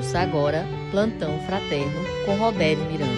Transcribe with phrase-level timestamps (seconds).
[0.00, 3.12] Ouça agora Plantão Fraterno com Robério Miranda.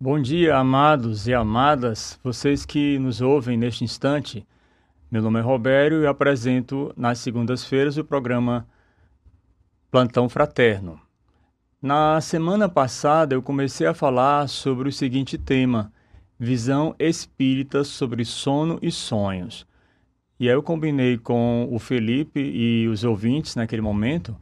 [0.00, 4.46] Bom dia, amados e amadas, vocês que nos ouvem neste instante.
[5.10, 8.64] Meu nome é Robério e apresento nas segundas-feiras o programa
[9.90, 11.00] Plantão Fraterno.
[11.82, 15.92] Na semana passada eu comecei a falar sobre o seguinte tema:
[16.42, 19.64] visão espírita sobre sono e sonhos.
[20.40, 24.36] E aí eu combinei com o Felipe e os ouvintes naquele momento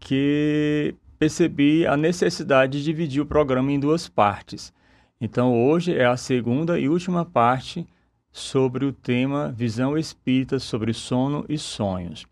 [0.00, 4.72] que percebi a necessidade de dividir o programa em duas partes.
[5.20, 7.86] Então hoje é a segunda e última parte
[8.32, 12.24] sobre o tema visão espírita sobre sono e sonhos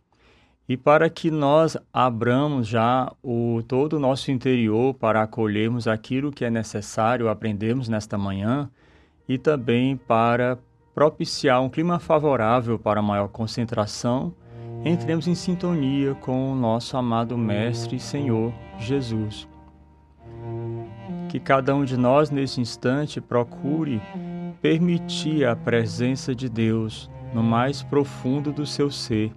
[0.67, 6.45] e para que nós abramos já o todo o nosso interior para acolhermos aquilo que
[6.45, 8.71] é necessário aprendermos nesta manhã
[9.31, 10.59] e também para
[10.93, 14.35] propiciar um clima favorável para maior concentração,
[14.85, 19.47] entremos em sintonia com o nosso amado Mestre e Senhor Jesus.
[21.29, 24.03] Que cada um de nós nesse instante procure
[24.61, 29.33] permitir a presença de Deus no mais profundo do seu ser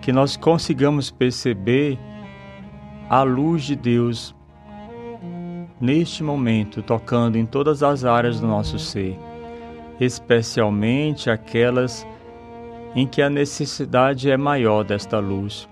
[0.00, 1.98] que nós consigamos perceber
[3.10, 4.34] a luz de Deus
[5.80, 9.18] neste momento, tocando em todas as áreas do nosso ser,
[10.00, 12.06] especialmente aquelas
[12.94, 15.68] em que a necessidade é maior desta luz.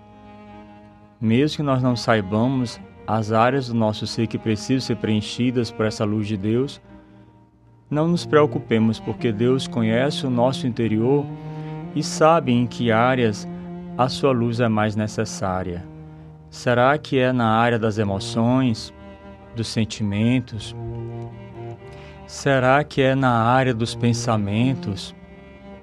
[1.21, 5.87] Mesmo que nós não saibamos as áreas do nosso ser que precisam ser preenchidas por
[5.87, 6.81] essa luz de Deus,
[7.91, 11.25] não nos preocupemos, porque Deus conhece o nosso interior
[11.95, 13.49] e sabe em que áreas
[13.97, 15.85] a sua luz é mais necessária?
[16.51, 18.93] Será que é na área das emoções,
[19.55, 20.75] dos sentimentos?
[22.27, 25.15] Será que é na área dos pensamentos,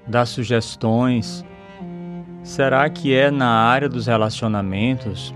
[0.07, 1.45] das sugestões?
[2.43, 5.33] Será que é na área dos relacionamentos?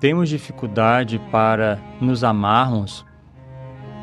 [0.00, 3.04] Temos dificuldade para nos amarmos,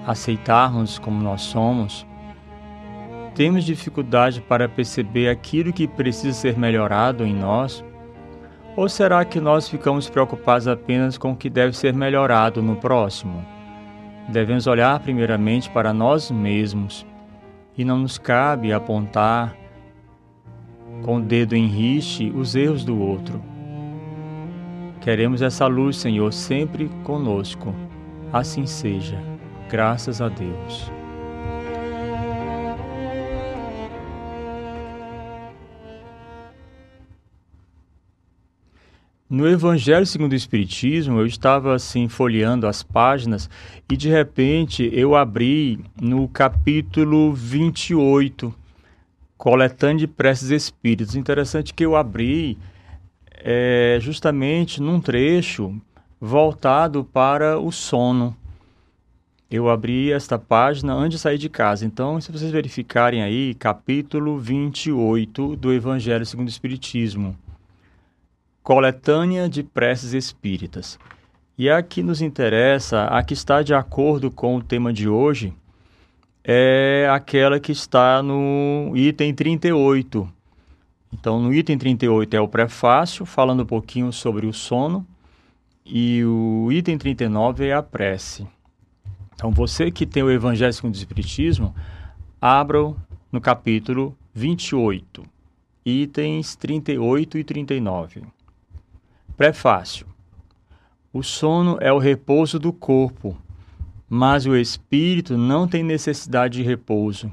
[0.06, 2.06] aceitarmos como nós somos?
[3.36, 7.84] Temos dificuldade para perceber aquilo que precisa ser melhorado em nós?
[8.76, 13.46] Ou será que nós ficamos preocupados apenas com o que deve ser melhorado no próximo?
[14.30, 17.06] Devemos olhar primeiramente para nós mesmos
[17.78, 19.56] e não nos cabe apontar
[21.04, 23.44] com o dedo em riste os erros do outro.
[25.02, 27.76] Queremos essa luz, Senhor, sempre conosco.
[28.32, 29.22] Assim seja.
[29.70, 31.03] Graças a Deus.
[39.34, 43.50] No Evangelho segundo o Espiritismo, eu estava assim folheando as páginas
[43.92, 48.54] e de repente eu abri no capítulo 28,
[49.36, 51.16] coletando de preces espíritas.
[51.16, 52.60] Interessante que eu abri
[53.44, 55.82] é, justamente num trecho
[56.22, 58.38] voltado para o sono.
[59.50, 61.84] Eu abri esta página antes de sair de casa.
[61.88, 67.36] Então, se vocês verificarem aí, capítulo 28 do Evangelho segundo o Espiritismo
[68.64, 70.98] Coletânea de Preces Espíritas.
[71.58, 75.54] E a que nos interessa, a que está de acordo com o tema de hoje,
[76.46, 80.30] é aquela que está no item 38.
[81.12, 85.06] Então, no item 38 é o prefácio, falando um pouquinho sobre o sono,
[85.86, 88.48] e o item 39 é a prece.
[89.36, 91.76] Então, você que tem o Evangelho segundo o Espiritismo,
[92.40, 92.96] abra
[93.30, 95.22] no capítulo 28,
[95.86, 98.24] itens 38 e 39.
[99.36, 100.06] Prefácio.
[101.12, 103.36] O sono é o repouso do corpo,
[104.08, 107.32] mas o espírito não tem necessidade de repouso.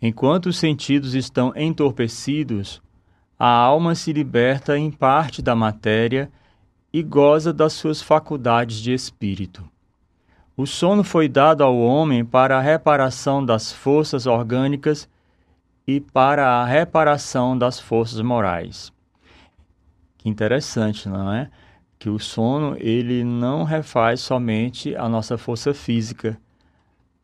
[0.00, 2.80] Enquanto os sentidos estão entorpecidos,
[3.38, 6.32] a alma se liberta em parte da matéria
[6.90, 9.68] e goza das suas faculdades de espírito.
[10.56, 15.06] O sono foi dado ao homem para a reparação das forças orgânicas
[15.86, 18.95] e para a reparação das forças morais
[20.28, 21.48] interessante, não é?
[21.98, 26.38] Que o sono ele não refaz somente a nossa força física,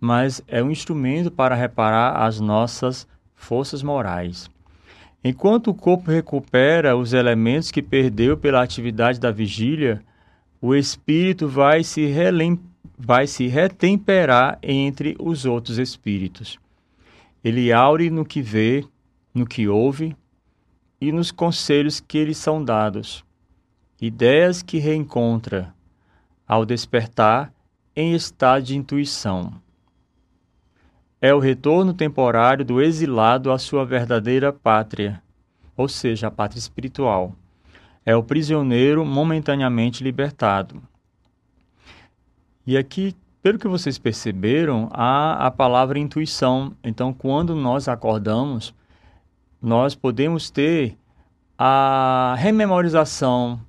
[0.01, 4.51] mas é um instrumento para reparar as nossas forças morais.
[5.25, 10.03] Enquanto o corpo recupera os elementos que perdeu pela atividade da vigília,
[10.61, 12.59] o espírito vai se, relem...
[12.99, 16.59] vai se retemperar entre os outros espíritos.
[17.45, 18.85] Ele aure no que vê,
[19.35, 20.17] no que ouve,
[21.03, 23.25] e nos conselhos que lhe são dados,
[24.01, 25.75] ideias que reencontra
[26.47, 27.53] ao despertar
[27.97, 29.53] em estado de intuição.
[31.21, 35.21] é o retorno temporário do exilado à sua verdadeira pátria,
[35.77, 37.35] ou seja, a pátria espiritual.
[38.07, 40.81] É o prisioneiro momentaneamente libertado.
[42.65, 46.77] E aqui, pelo que vocês perceberam, há a palavra intuição.
[46.85, 48.73] Então, quando nós acordamos,
[49.63, 50.99] nós podemos ter
[51.57, 53.61] a rememorização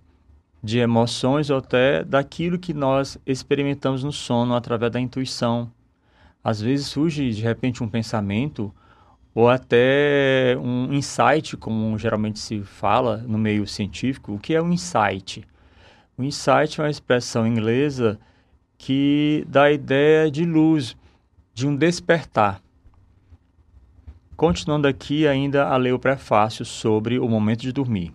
[0.63, 5.71] de emoções ou até daquilo que nós experimentamos no sono através da intuição.
[6.43, 8.73] Às vezes surge de repente um pensamento
[9.35, 14.33] ou até um insight, como geralmente se fala no meio científico.
[14.33, 15.45] O que é um insight?
[16.17, 18.19] O insight é uma expressão inglesa
[18.77, 20.95] que dá a ideia de luz,
[21.53, 22.61] de um despertar.
[24.35, 28.11] Continuando aqui ainda a ler o prefácio sobre o momento de dormir.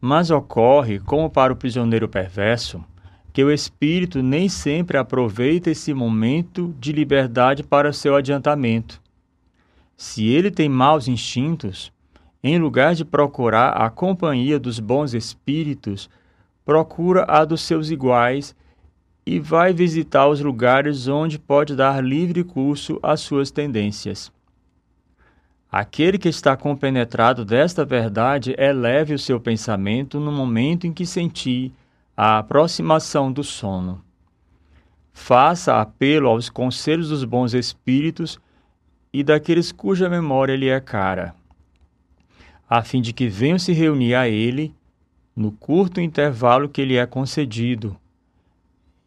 [0.00, 2.84] Mas ocorre, como para o prisioneiro perverso,
[3.32, 9.00] que o espírito nem sempre aproveita esse momento de liberdade para seu adiantamento.
[9.96, 11.92] Se ele tem maus instintos,
[12.42, 16.08] em lugar de procurar a companhia dos bons espíritos,
[16.64, 18.54] procura a dos seus iguais
[19.26, 24.32] e vai visitar os lugares onde pode dar livre curso às suas tendências.
[25.70, 31.72] Aquele que está compenetrado desta verdade eleve o seu pensamento no momento em que sentir
[32.16, 34.02] a aproximação do sono.
[35.12, 38.40] Faça apelo aos conselhos dos bons espíritos
[39.12, 41.34] e daqueles cuja memória lhe é cara,
[42.68, 44.74] a fim de que venham se reunir a ele
[45.34, 47.96] no curto intervalo que lhe é concedido,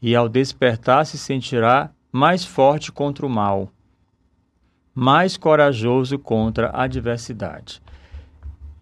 [0.02, 3.72] e ao despertar se sentirá mais forte contra o mal
[4.94, 7.82] mais corajoso contra a adversidade.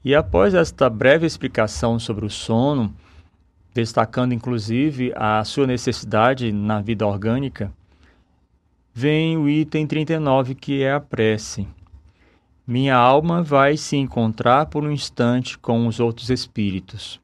[0.03, 2.93] E após esta breve explicação sobre o sono,
[3.73, 7.71] destacando inclusive a sua necessidade na vida orgânica,
[8.93, 11.67] vem o item 39, que é a prece.
[12.65, 17.19] Minha alma vai se encontrar por um instante com os outros espíritos.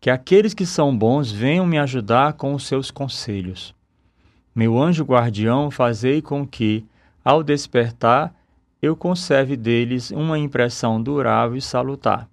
[0.00, 3.74] Que aqueles que são bons venham me ajudar com os seus conselhos.
[4.54, 6.84] Meu anjo guardião, fazei com que,
[7.28, 8.34] ao despertar,
[8.80, 12.26] eu conserve deles uma impressão durável e salutar.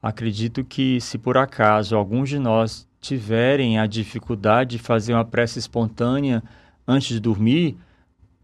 [0.00, 5.58] Acredito que, se por acaso alguns de nós tiverem a dificuldade de fazer uma prece
[5.58, 6.40] espontânea
[6.86, 7.76] antes de dormir,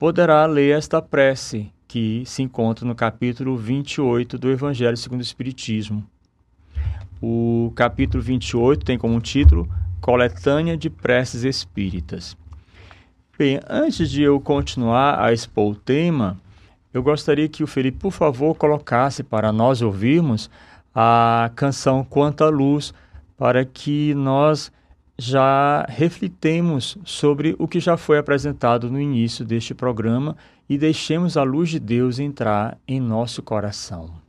[0.00, 6.04] poderá ler esta prece, que se encontra no capítulo 28 do Evangelho segundo o Espiritismo.
[7.20, 9.68] O capítulo 28 tem como título
[10.00, 12.36] Coletânea de Preces Espíritas.
[13.42, 16.38] Bem, antes de eu continuar a expor o tema,
[16.94, 20.48] eu gostaria que o Felipe, por favor, colocasse para nós ouvirmos
[20.94, 22.94] a canção Quanta Luz,
[23.36, 24.70] para que nós
[25.18, 30.36] já reflitemos sobre o que já foi apresentado no início deste programa
[30.68, 34.21] e deixemos a luz de Deus entrar em nosso coração.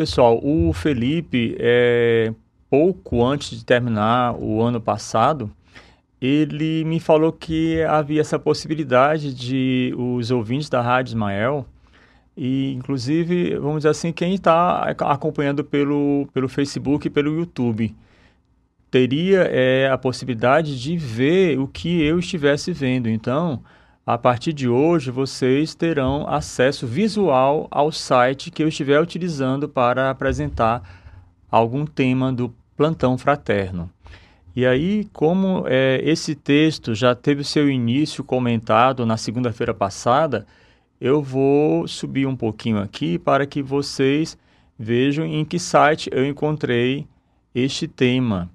[0.00, 2.32] Pessoal, o Felipe, é,
[2.70, 5.50] pouco antes de terminar o ano passado,
[6.18, 11.66] ele me falou que havia essa possibilidade de os ouvintes da Rádio Ismael,
[12.34, 17.94] e inclusive, vamos dizer assim, quem está acompanhando pelo, pelo Facebook e pelo YouTube,
[18.90, 23.06] teria é, a possibilidade de ver o que eu estivesse vendo.
[23.06, 23.62] Então,
[24.14, 30.10] a partir de hoje, vocês terão acesso visual ao site que eu estiver utilizando para
[30.10, 30.82] apresentar
[31.48, 33.88] algum tema do plantão fraterno.
[34.56, 40.44] E aí, como é, esse texto já teve seu início comentado na segunda-feira passada,
[41.00, 44.36] eu vou subir um pouquinho aqui para que vocês
[44.76, 47.06] vejam em que site eu encontrei
[47.54, 48.50] este tema.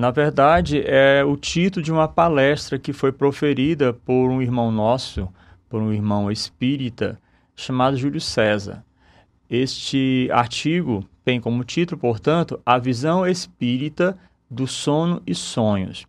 [0.00, 5.28] Na verdade, é o título de uma palestra que foi proferida por um irmão nosso,
[5.68, 7.20] por um irmão espírita,
[7.54, 8.82] chamado Júlio César.
[9.50, 14.16] Este artigo tem como título, portanto, A Visão Espírita
[14.50, 16.06] do Sono e Sonhos.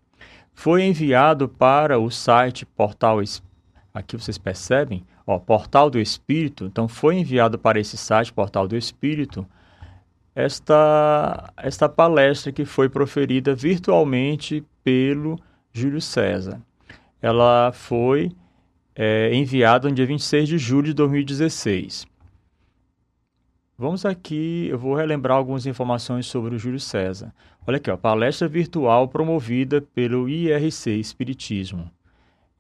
[0.54, 3.20] Foi enviado para o site Portal
[3.94, 6.64] Aqui vocês percebem, ó, Portal do Espírito.
[6.64, 9.46] Então, foi enviado para esse site, Portal do Espírito,
[10.36, 15.38] esta, esta palestra que foi proferida virtualmente pelo
[15.74, 16.62] Júlio César.
[17.22, 18.32] Ela foi
[18.96, 22.06] é, enviada no dia 26 de julho de 2016.
[23.78, 27.34] Vamos aqui, eu vou relembrar algumas informações sobre o Júlio César.
[27.66, 31.90] Olha aqui, ó, palestra virtual promovida pelo IRC Espiritismo,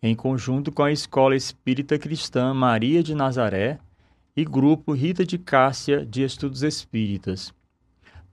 [0.01, 3.79] em conjunto com a Escola Espírita Cristã Maria de Nazaré
[4.35, 7.53] e Grupo Rita de Cássia de Estudos Espíritas.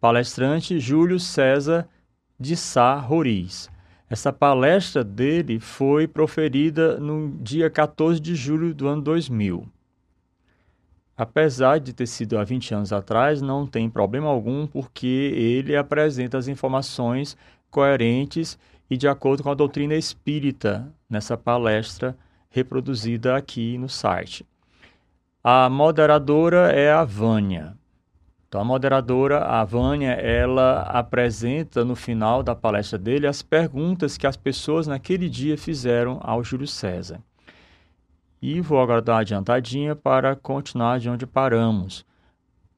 [0.01, 1.89] Palestrante Júlio César
[2.39, 3.69] de Sá Roriz.
[4.09, 9.67] Essa palestra dele foi proferida no dia 14 de julho do ano 2000.
[11.17, 16.39] Apesar de ter sido há 20 anos atrás, não tem problema algum, porque ele apresenta
[16.39, 17.37] as informações
[17.69, 18.57] coerentes
[18.89, 22.17] e de acordo com a doutrina espírita nessa palestra
[22.51, 24.47] reproduzida aqui no site.
[25.43, 27.78] A moderadora é a Vânia.
[28.49, 34.27] Então, a moderadora, a Vânia, ela apresenta no final da palestra dele as perguntas que
[34.27, 37.21] as pessoas naquele dia fizeram ao Júlio César.
[38.41, 42.07] E vou agora dar uma adiantadinha para continuar de onde paramos,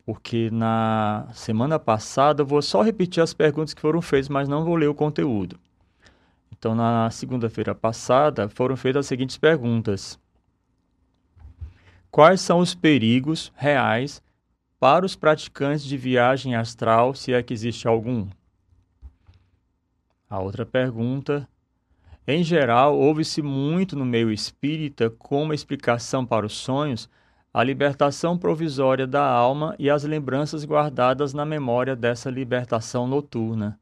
[0.05, 4.75] porque na semana passada vou só repetir as perguntas que foram feitas, mas não vou
[4.75, 5.57] ler o conteúdo.
[6.50, 10.19] Então, na segunda-feira passada, foram feitas as seguintes perguntas:
[12.11, 14.21] Quais são os perigos reais
[14.80, 18.26] para os praticantes de viagem astral, se é que existe algum?
[20.28, 21.46] A outra pergunta.
[22.26, 27.10] Em geral, ouve-se muito no meio espírita como explicação para os sonhos
[27.52, 33.78] a libertação provisória da alma e as lembranças guardadas na memória dessa libertação noturna.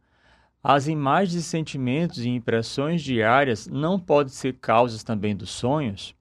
[0.64, 6.17] As imagens e sentimentos e impressões diárias não podem ser causas também dos sonhos?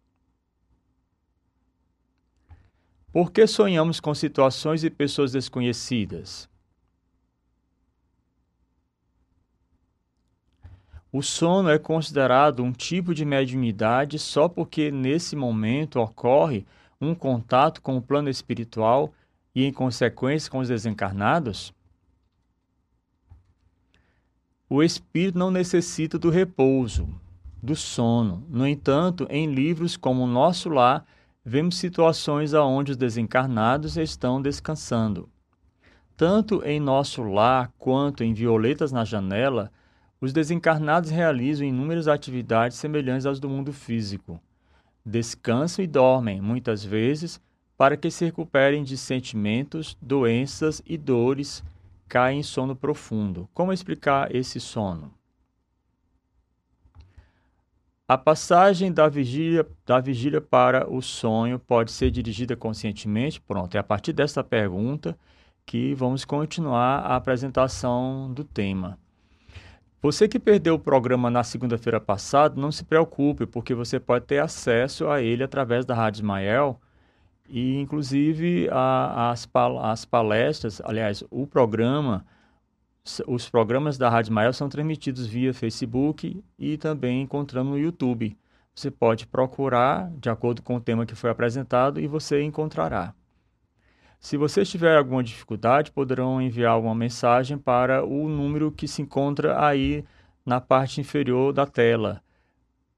[3.17, 6.47] Por que sonhamos com situações e pessoas desconhecidas?
[11.11, 16.63] O sono é considerado um tipo de mediunidade só porque nesse momento ocorre
[17.01, 19.11] um contato com o plano espiritual
[19.55, 21.73] e, em consequência, com os desencarnados?
[24.69, 27.09] O espírito não necessita do repouso,
[27.63, 28.45] do sono.
[28.47, 31.03] No entanto, em livros como o Nosso Lar,
[31.49, 35.29] vemos situações onde os desencarnados estão descansando.
[36.17, 39.71] Tanto em Nosso Lar quanto em Violetas na Janela,
[40.19, 44.41] os desencarnados realizam inúmeras atividades semelhantes às do mundo físico.
[45.05, 47.39] Descansam e dormem, muitas vezes,
[47.77, 51.63] para que se recuperem de sentimentos, doenças e dores,
[52.09, 53.47] caem em sono profundo.
[53.53, 55.13] Como explicar esse sono?
[58.09, 63.41] A passagem da vigília, da vigília para o sonho pode ser dirigida conscientemente?
[63.41, 65.17] Pronto, é a partir dessa pergunta
[65.65, 68.97] que vamos continuar a apresentação do tema.
[70.01, 74.39] Você que perdeu o programa na segunda-feira passada, não se preocupe, porque você pode ter
[74.39, 76.79] acesso a ele através da Rádio Ismael
[77.49, 79.49] e, inclusive, a, as,
[79.83, 82.25] as palestras, aliás, o programa
[83.27, 88.37] os programas da Rádio Maior são transmitidos via Facebook e também encontramos no YouTube.
[88.75, 93.13] Você pode procurar de acordo com o tema que foi apresentado e você encontrará.
[94.19, 99.63] Se você tiver alguma dificuldade, poderão enviar uma mensagem para o número que se encontra
[99.65, 100.03] aí
[100.45, 102.21] na parte inferior da tela,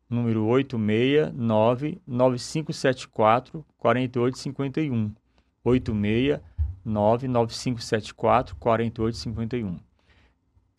[0.09, 3.65] número 869 9574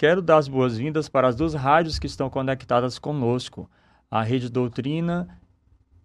[0.01, 3.69] Quero dar as boas-vindas para as duas rádios que estão conectadas conosco,
[4.11, 5.39] a Rede Doutrina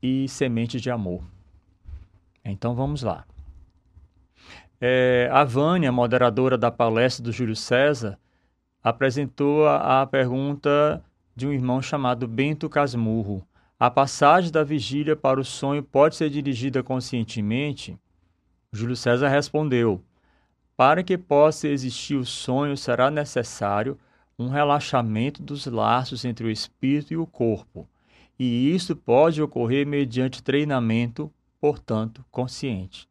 [0.04, 1.24] e Semente de Amor.
[2.44, 3.24] Então vamos lá.
[4.82, 8.20] É, a Vânia, moderadora da palestra do Júlio César,
[8.84, 11.02] apresentou a, a pergunta
[11.34, 13.48] de um irmão chamado Bento Casmurro.
[13.80, 17.98] A passagem da vigília para o sonho pode ser dirigida conscientemente?
[18.74, 20.04] Júlio César respondeu:
[20.78, 23.98] Para que possa existir o sonho, será necessário
[24.38, 27.88] um relaxamento dos laços entre o espírito e o corpo,
[28.38, 33.08] e isso pode ocorrer mediante treinamento, portanto, consciente.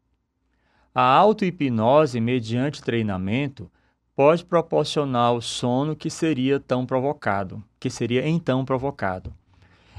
[0.94, 3.70] A auto-hipnose, mediante treinamento,
[4.14, 9.32] pode proporcionar o sono que seria tão provocado, que seria então provocado.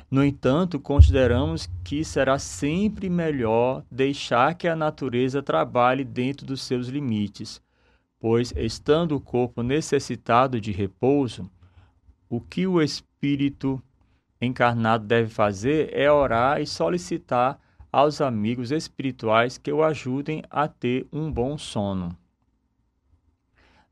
[0.09, 6.87] No entanto, consideramos que será sempre melhor deixar que a natureza trabalhe dentro dos seus
[6.87, 7.61] limites,
[8.19, 11.49] pois, estando o corpo necessitado de repouso,
[12.29, 13.81] o que o espírito
[14.39, 17.59] encarnado deve fazer é orar e solicitar
[17.91, 22.15] aos amigos espirituais que o ajudem a ter um bom sono.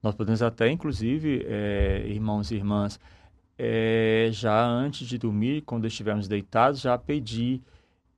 [0.01, 2.99] Nós podemos até, inclusive, é, irmãos e irmãs,
[3.65, 7.61] é, já antes de dormir, quando estivermos deitados, já pedir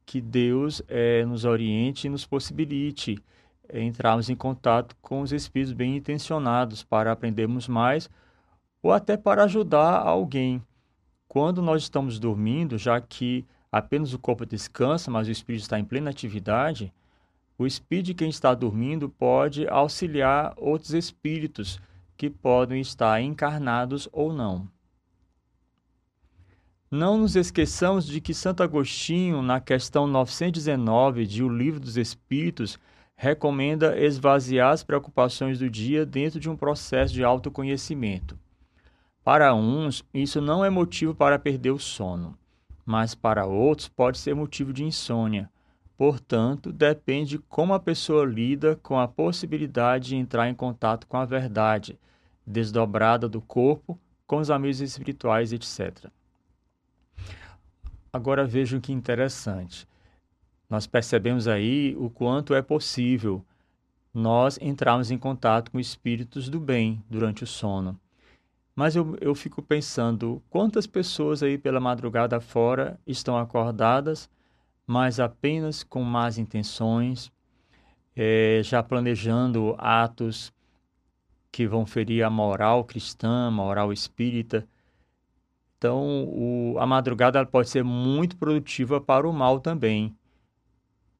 [0.03, 3.19] que Deus é, nos oriente e nos possibilite
[3.71, 8.09] entrarmos em contato com os espíritos bem intencionados para aprendermos mais
[8.81, 10.59] ou até para ajudar alguém.
[11.27, 15.85] Quando nós estamos dormindo, já que apenas o corpo descansa, mas o espírito está em
[15.85, 16.91] plena atividade,
[17.55, 21.79] o espírito de quem está dormindo pode auxiliar outros espíritos
[22.17, 24.73] que podem estar encarnados ou não.
[26.91, 32.77] Não nos esqueçamos de que Santo Agostinho, na questão 919 de O Livro dos Espíritos,
[33.15, 38.37] recomenda esvaziar as preocupações do dia dentro de um processo de autoconhecimento.
[39.23, 42.37] Para uns, isso não é motivo para perder o sono,
[42.85, 45.49] mas para outros pode ser motivo de insônia.
[45.97, 51.17] Portanto, depende de como a pessoa lida com a possibilidade de entrar em contato com
[51.17, 51.97] a verdade,
[52.45, 56.11] desdobrada do corpo, com os amigos espirituais, etc.
[58.15, 59.85] Agora vejam que interessante.
[60.69, 63.43] Nós percebemos aí o quanto é possível
[64.13, 67.99] nós entrarmos em contato com espíritos do bem durante o sono.
[68.73, 74.29] Mas eu, eu fico pensando quantas pessoas aí pela madrugada fora estão acordadas,
[74.87, 77.29] mas apenas com más intenções,
[78.15, 80.53] é, já planejando atos
[81.51, 84.65] que vão ferir a moral cristã, a moral espírita,
[85.85, 90.17] então, o, a madrugada pode ser muito produtiva para o mal também.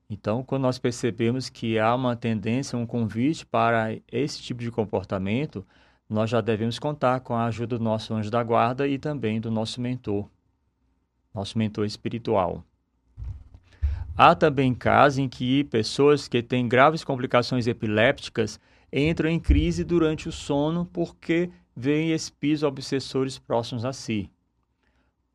[0.10, 5.64] Então, quando nós percebemos que há uma tendência, um convite para esse tipo de comportamento,
[6.10, 9.52] nós já devemos contar com a ajuda do nosso anjo da guarda e também do
[9.52, 10.28] nosso mentor,
[11.32, 12.64] nosso mentor espiritual.
[14.18, 18.60] Há também casos em que pessoas que têm graves complicações epilépticas
[18.92, 24.32] entram em crise durante o sono porque veem espíritos obsessores próximos a si.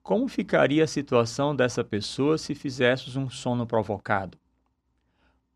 [0.03, 4.39] Como ficaria a situação dessa pessoa se fizéssemos um sono provocado?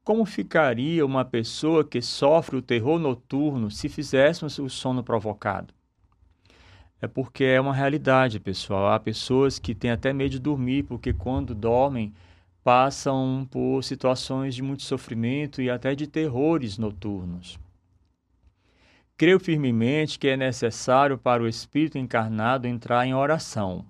[0.05, 5.73] Como ficaria uma pessoa que sofre o terror noturno se fizéssemos o sono provocado?
[7.01, 8.93] É porque é uma realidade, pessoal.
[8.93, 12.13] Há pessoas que têm até medo de dormir, porque quando dormem
[12.63, 17.59] passam por situações de muito sofrimento e até de terrores noturnos.
[19.17, 23.87] Creio firmemente que é necessário para o espírito encarnado entrar em oração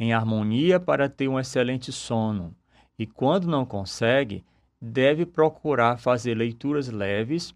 [0.00, 2.56] em harmonia para ter um excelente sono,
[2.98, 4.42] e quando não consegue,
[4.80, 7.54] deve procurar fazer leituras leves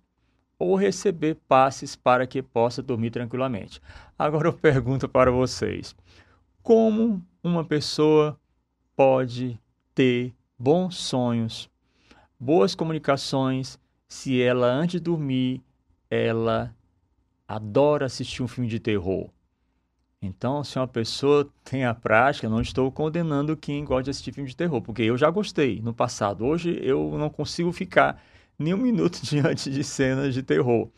[0.58, 3.80] ou receber passes para que possa dormir tranquilamente.
[4.18, 5.96] Agora eu pergunto para vocês:
[6.62, 8.38] como uma pessoa
[8.94, 9.58] pode
[9.94, 11.70] ter bons sonhos,
[12.38, 15.62] boas comunicações, se ela antes de dormir
[16.10, 16.76] ela
[17.48, 19.30] adora assistir um filme de terror?
[20.26, 24.48] Então, se uma pessoa tem a prática, não estou condenando quem gosta de assistir filme
[24.48, 26.46] de terror, porque eu já gostei no passado.
[26.46, 28.22] Hoje eu não consigo ficar
[28.58, 30.90] nem um minuto diante de cenas de terror.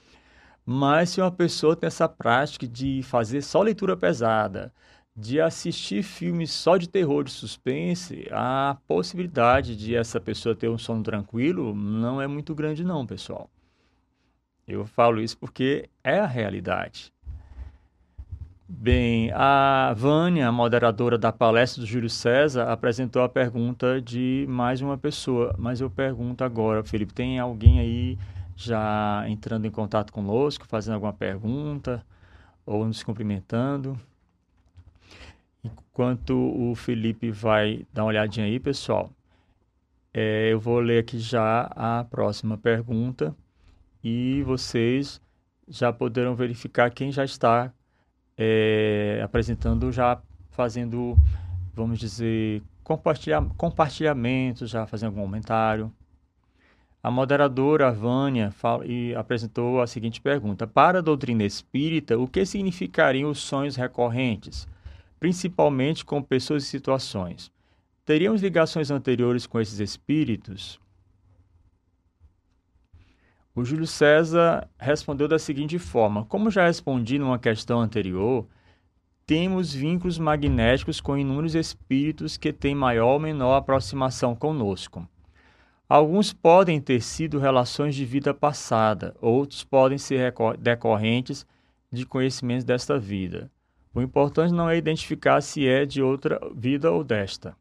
[0.65, 4.73] Mas se uma pessoa tem essa prática de fazer só leitura pesada,
[5.17, 10.79] de assistir filmes só de terror, de suspense, a possibilidade de essa pessoa ter um
[10.79, 13.51] sono tranquilo não é muito grande não, pessoal.
[14.69, 17.13] Eu falo isso porque é a realidade.
[18.69, 24.99] Bem, a Vânia, moderadora da palestra do Júlio César, apresentou a pergunta de mais uma
[24.99, 25.55] pessoa.
[25.57, 28.19] Mas eu pergunto agora, Felipe, tem alguém aí
[28.57, 32.05] já entrando em contato conosco, fazendo alguma pergunta
[32.67, 33.97] ou nos cumprimentando?
[35.63, 39.13] Enquanto o Felipe vai dar uma olhadinha aí, pessoal,
[40.13, 43.33] é, eu vou ler aqui já a próxima pergunta
[44.03, 45.21] e vocês
[45.69, 47.73] já poderão verificar quem já está
[48.37, 50.21] é, apresentando já,
[50.51, 51.17] fazendo,
[51.75, 55.93] vamos dizer, compartilha, compartilhamentos, já fazendo algum comentário.
[57.03, 58.85] A moderadora Vânia fala,
[59.17, 64.67] apresentou a seguinte pergunta: Para a doutrina espírita, o que significariam os sonhos recorrentes,
[65.21, 67.51] principalmente com pessoas e situações?
[68.05, 70.81] Teríamos ligações anteriores com esses espíritos?
[73.57, 78.47] O Júlio César respondeu da seguinte forma: Como já respondi numa questão anterior,
[79.25, 85.09] temos vínculos magnéticos com inúmeros espíritos que têm maior ou menor aproximação conosco.
[85.89, 91.47] Alguns podem ter sido relações de vida passada, outros podem ser decorrentes
[91.91, 93.51] de conhecimentos desta vida.
[93.95, 97.57] O importante não é identificar se é de outra vida ou desta.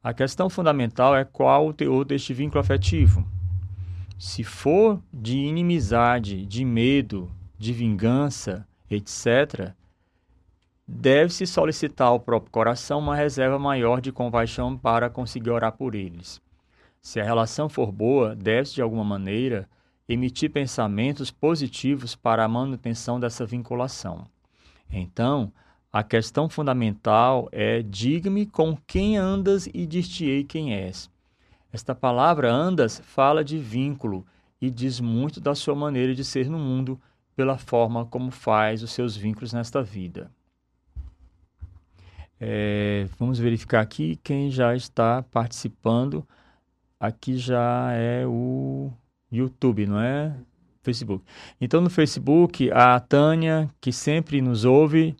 [0.00, 3.26] A questão fundamental é qual o teor deste vínculo afetivo.
[4.24, 9.72] Se for de inimizade, de medo, de vingança, etc.,
[10.86, 16.40] deve-se solicitar ao próprio coração uma reserva maior de compaixão para conseguir orar por eles.
[17.00, 19.68] Se a relação for boa, deve-se, de alguma maneira,
[20.08, 24.28] emitir pensamentos positivos para a manutenção dessa vinculação.
[24.88, 25.52] Então,
[25.92, 31.10] a questão fundamental é: diga-me com quem andas e dir-te-ei quem és.
[31.72, 34.26] Esta palavra andas fala de vínculo
[34.60, 37.00] e diz muito da sua maneira de ser no mundo
[37.34, 40.30] pela forma como faz os seus vínculos nesta vida.
[42.38, 46.26] É, vamos verificar aqui quem já está participando
[47.02, 48.92] aqui já é o
[49.30, 50.32] YouTube, não é?
[50.84, 51.24] Facebook.
[51.60, 55.16] Então, no Facebook, a Tânia, que sempre nos ouve,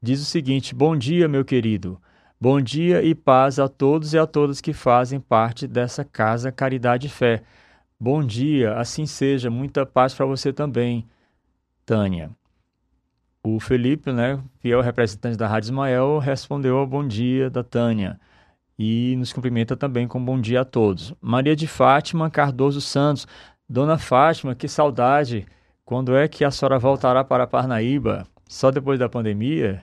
[0.00, 2.00] diz o seguinte: Bom dia, meu querido.
[2.38, 7.06] Bom dia e paz a todos e a todas que fazem parte dessa casa Caridade
[7.06, 7.42] e Fé.
[7.98, 11.08] Bom dia, assim seja, muita paz para você também,
[11.86, 12.30] Tânia.
[13.42, 18.20] O Felipe, né, fiel representante da Rádio Ismael, respondeu ao bom dia da Tânia
[18.78, 21.14] e nos cumprimenta também com bom dia a todos.
[21.22, 23.26] Maria de Fátima Cardoso Santos,
[23.66, 25.46] Dona Fátima, que saudade!
[25.86, 28.26] Quando é que a senhora voltará para Parnaíba?
[28.46, 29.82] Só depois da pandemia?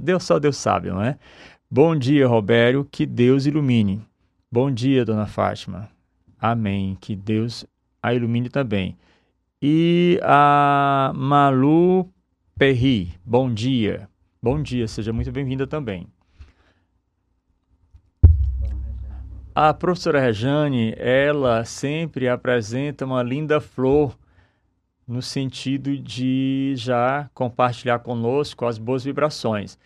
[0.00, 1.18] Deus só Deus sabe, não é?
[1.72, 4.04] Bom dia, Robério, que Deus ilumine.
[4.50, 5.88] Bom dia, Dona Fátima.
[6.36, 6.98] Amém.
[7.00, 7.64] Que Deus
[8.02, 8.98] a ilumine também.
[9.62, 12.12] E a Malu
[12.58, 14.08] Perri, bom dia.
[14.42, 16.08] Bom dia, seja muito bem-vinda também.
[19.54, 24.18] A professora Rejane, ela sempre apresenta uma linda flor
[25.06, 29.78] no sentido de já compartilhar conosco as boas vibrações.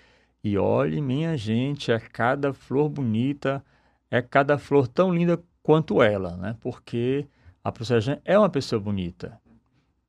[0.44, 3.64] E olhe, minha gente, é cada flor bonita,
[4.10, 6.54] é cada flor tão linda quanto ela, né?
[6.60, 7.26] Porque
[7.64, 9.40] a professora Rejane é uma pessoa bonita.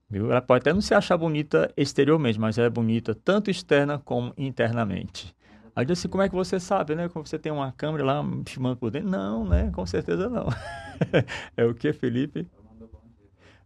[0.10, 0.30] Viu?
[0.30, 4.34] Ela pode até não se achar bonita exteriormente, mas ela é bonita tanto externa como
[4.38, 5.34] internamente.
[5.74, 7.08] Aí eu disse, como é que você sabe, né?
[7.08, 9.10] Como você tem uma câmera lá filmando por dentro?
[9.10, 9.72] Não, né?
[9.74, 10.48] Com certeza não.
[11.56, 12.46] é o que, Felipe?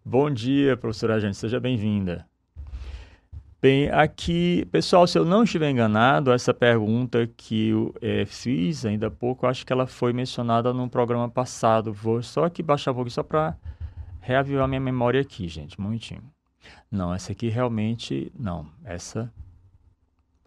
[0.05, 2.28] Bom dia, professora Jane, seja bem-vinda.
[3.61, 9.07] Bem, aqui, pessoal, se eu não estiver enganado, essa pergunta que eu é, fiz ainda
[9.07, 11.91] há pouco, acho que ela foi mencionada no programa passado.
[11.91, 13.57] Vou só aqui baixar um pouquinho só para
[14.21, 16.23] reavivar minha memória aqui, gente, um momentinho.
[16.89, 19.29] Não, essa aqui realmente, não, essa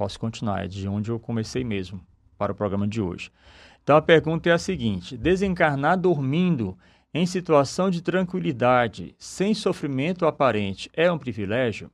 [0.03, 2.05] Posso continuar, é de onde eu comecei mesmo
[2.37, 3.31] para o programa de hoje.
[3.85, 6.77] Então a pergunta é a seguinte: desencarnar dormindo
[7.15, 11.89] em situação de tranquilidade, sem sofrimento aparente, é um privilégio?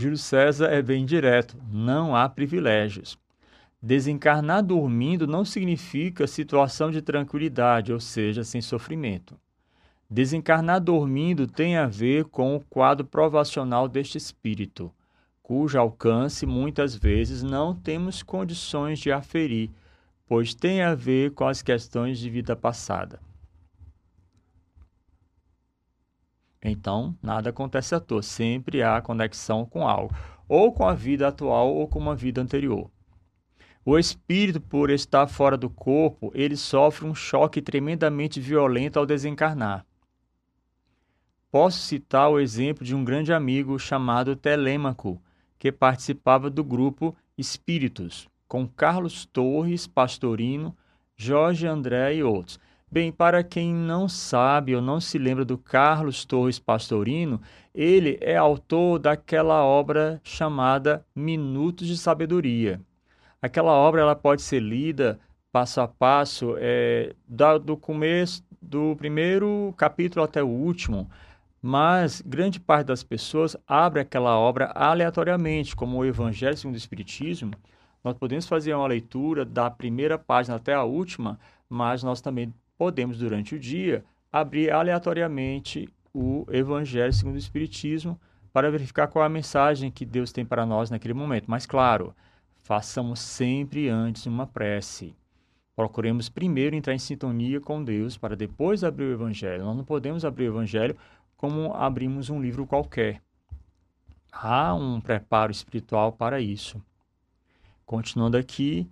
[0.00, 3.18] Júlio César é bem direto: não há privilégios.
[3.82, 9.38] Desencarnar dormindo não significa situação de tranquilidade, ou seja, sem sofrimento.
[10.08, 14.92] Desencarnar dormindo tem a ver com o quadro provacional deste espírito
[15.50, 19.68] cujo alcance muitas vezes não temos condições de aferir,
[20.28, 23.18] pois tem a ver com as questões de vida passada.
[26.62, 30.14] Então, nada acontece à toa, sempre há conexão com algo,
[30.46, 32.90] ou com a vida atual ou com uma vida anterior.
[33.84, 39.86] O espírito, por estar fora do corpo, ele sofre um choque tremendamente violento ao desencarnar.
[41.50, 45.20] Posso citar o exemplo de um grande amigo chamado Telêmaco,
[45.58, 50.76] que participava do grupo Espíritos, com Carlos Torres Pastorino,
[51.16, 52.60] Jorge André e outros.
[52.92, 57.40] Bem, para quem não sabe ou não se lembra do Carlos Torres Pastorino,
[57.72, 62.80] ele é autor daquela obra chamada Minutos de Sabedoria.
[63.40, 65.20] Aquela obra ela pode ser lida
[65.52, 67.14] passo a passo, é,
[67.64, 71.08] do começo do primeiro capítulo até o último,
[71.62, 77.52] Mas grande parte das pessoas abre aquela obra aleatoriamente, como o Evangelho segundo o Espiritismo.
[78.02, 83.18] Nós podemos fazer uma leitura da primeira página até a última, mas nós também podemos,
[83.18, 88.18] durante o dia, abrir aleatoriamente o Evangelho segundo o Espiritismo
[88.54, 91.44] para verificar qual é a mensagem que Deus tem para nós naquele momento.
[91.46, 92.14] Mas, claro,
[92.62, 95.14] façamos sempre antes uma prece.
[95.76, 99.62] Procuremos primeiro entrar em sintonia com Deus para depois abrir o Evangelho.
[99.62, 100.96] Nós não podemos abrir o Evangelho
[101.36, 103.20] como abrimos um livro qualquer.
[104.32, 106.82] Há um preparo espiritual para isso.
[107.84, 108.88] Continuando aqui,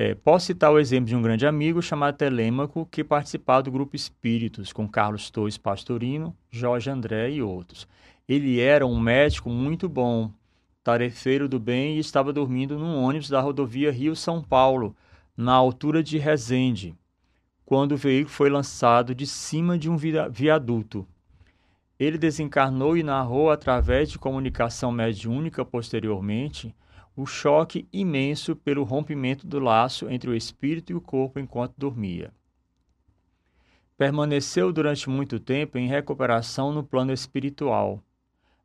[0.00, 3.96] é, posso citar o exemplo de um grande amigo chamado Telêmaco, que participava do grupo
[3.96, 7.88] Espíritos, com Carlos Torres Pastorino, Jorge André e outros.
[8.28, 10.30] Ele era um médico muito bom,
[10.84, 14.94] tarefeiro do bem e estava dormindo num ônibus da rodovia Rio-São Paulo,
[15.36, 16.94] na altura de Resende,
[17.66, 19.96] quando o veículo foi lançado de cima de um
[20.30, 21.04] viaduto.
[21.98, 26.72] Ele desencarnou e narrou, através de comunicação mediúnica posteriormente,
[27.18, 32.32] o choque imenso pelo rompimento do laço entre o espírito e o corpo enquanto dormia.
[33.96, 38.00] Permaneceu durante muito tempo em recuperação no plano espiritual.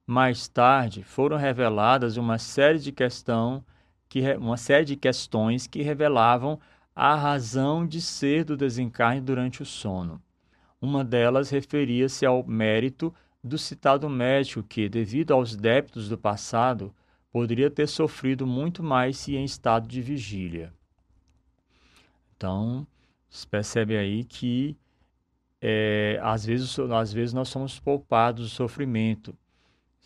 [0.05, 3.65] Mais tarde, foram reveladas uma série de, questão,
[4.07, 6.59] que, uma série de questões que revelavam
[6.95, 10.21] a razão de ser do desencarne durante o sono.
[10.79, 13.11] Uma delas referia-se ao mérito
[13.43, 16.93] do citado médico que, devido aos débitos do passado,
[17.33, 20.71] poderia ter sofrido muito mais se em estado de vigília.
[22.37, 22.85] Então,
[23.27, 24.77] se percebe aí que
[25.59, 29.35] é, às, vezes, às vezes nós somos poupados do sofrimento.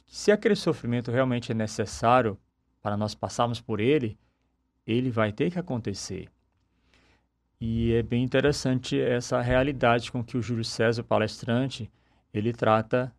[0.07, 2.37] Se aquele sofrimento realmente é necessário
[2.81, 4.17] para nós passarmos por ele,
[4.85, 6.29] ele vai ter que acontecer.
[7.59, 11.91] E é bem interessante essa realidade com que o Júlio César, palestrante,
[12.33, 13.13] ele trata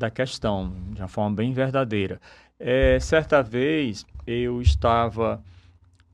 [0.00, 2.20] da questão de uma forma bem verdadeira.
[2.58, 5.42] É, certa vez eu estava,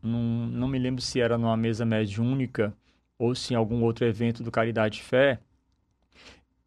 [0.03, 2.75] num, não me lembro se era numa mesa mediúnica
[3.19, 5.39] ou se em algum outro evento do Caridade e Fé,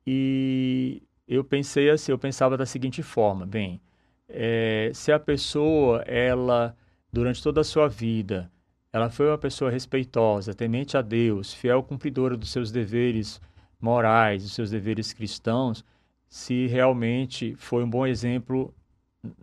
[0.08, 3.80] e eu pensei assim, eu pensava da seguinte forma, bem,
[4.28, 6.76] é, se a pessoa, ela,
[7.12, 8.50] durante toda a sua vida,
[8.92, 13.40] ela foi uma pessoa respeitosa, temente a Deus, fiel cumpridora dos seus deveres
[13.80, 15.86] morais, dos seus deveres cristãos,
[16.30, 18.74] se realmente foi um bom exemplo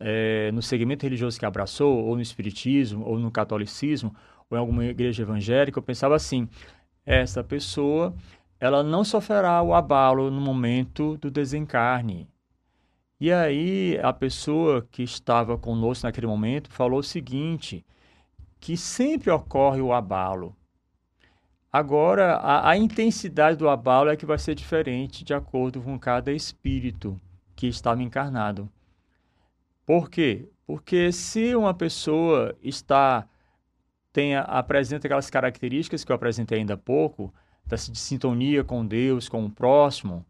[0.00, 4.14] é, no segmento religioso que abraçou, ou no espiritismo, ou no catolicismo,
[4.48, 6.48] ou em alguma igreja evangélica, eu pensava assim:
[7.04, 8.14] essa pessoa,
[8.60, 12.28] ela não sofrerá o abalo no momento do desencarne.
[13.20, 17.84] E aí a pessoa que estava conosco naquele momento falou o seguinte:
[18.60, 20.54] que sempre ocorre o abalo.
[21.76, 26.32] Agora, a, a intensidade do abalo é que vai ser diferente de acordo com cada
[26.32, 27.20] espírito
[27.54, 28.66] que estava encarnado.
[29.84, 30.48] Por quê?
[30.66, 33.28] Porque se uma pessoa está
[34.10, 37.30] tenha apresenta aquelas características que eu apresentei ainda há pouco,
[37.66, 40.24] de sintonia com Deus, com o próximo,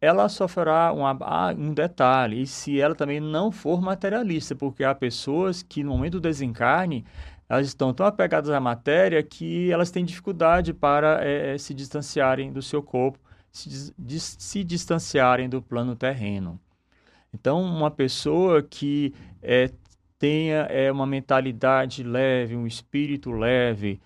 [0.00, 4.94] ela sofrerá um, ah, um detalhe, e se ela também não for materialista, porque há
[4.94, 7.04] pessoas que no momento do desencarne,
[7.48, 12.60] elas estão tão apegadas à matéria que elas têm dificuldade para é, se distanciarem do
[12.60, 13.18] seu corpo,
[13.50, 16.60] se, se distanciarem do plano terreno.
[17.32, 19.70] Então, uma pessoa que é,
[20.18, 24.00] tenha é, uma mentalidade leve, um espírito leve,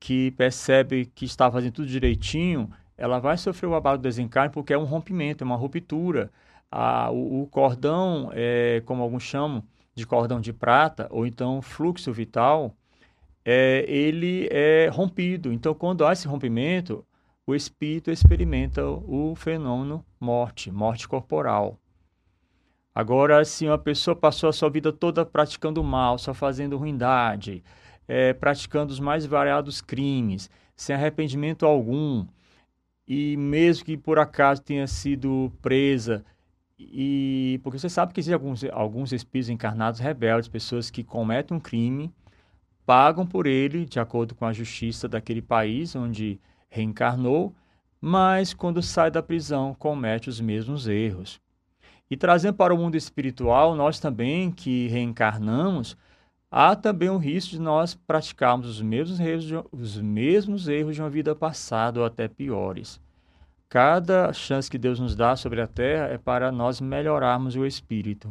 [0.00, 4.72] que percebe que está fazendo tudo direitinho, ela vai sofrer o abalo do desencarne porque
[4.72, 6.30] é um rompimento, é uma ruptura.
[6.70, 9.62] Ah, o, o, cordão, é, como alguns chamam
[9.94, 12.74] de cordão de prata, ou então fluxo vital,
[13.44, 15.52] é, ele é rompido.
[15.52, 17.04] Então, quando há esse rompimento,
[17.46, 21.78] o espírito experimenta o fenômeno morte, morte corporal.
[22.94, 27.64] Agora, se uma pessoa passou a sua vida toda praticando mal, só fazendo ruindade,
[28.06, 32.26] é, praticando os mais variados crimes, sem arrependimento algum,
[33.08, 36.24] e mesmo que por acaso tenha sido presa,
[36.90, 41.60] e porque você sabe que existem alguns, alguns espíritos encarnados rebeldes, pessoas que cometem um
[41.60, 42.12] crime,
[42.86, 47.54] pagam por ele, de acordo com a justiça daquele país onde reencarnou,
[48.00, 51.40] mas quando sai da prisão comete os mesmos erros.
[52.10, 55.96] E trazendo para o mundo espiritual, nós também que reencarnamos,
[56.50, 61.02] há também o risco de nós praticarmos os mesmos erros de, os mesmos erros de
[61.02, 63.00] uma vida passada ou até piores.
[63.72, 68.30] Cada chance que Deus nos dá sobre a terra é para nós melhorarmos o espírito.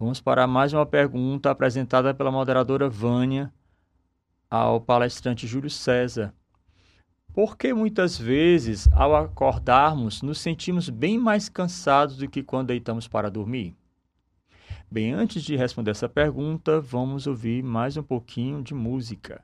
[0.00, 3.52] Vamos para mais uma pergunta apresentada pela moderadora Vânia
[4.50, 6.34] ao palestrante Júlio César.
[7.32, 13.30] Porque muitas vezes, ao acordarmos, nos sentimos bem mais cansados do que quando deitamos para
[13.30, 13.76] dormir?
[14.90, 19.40] Bem, antes de responder essa pergunta, vamos ouvir mais um pouquinho de música.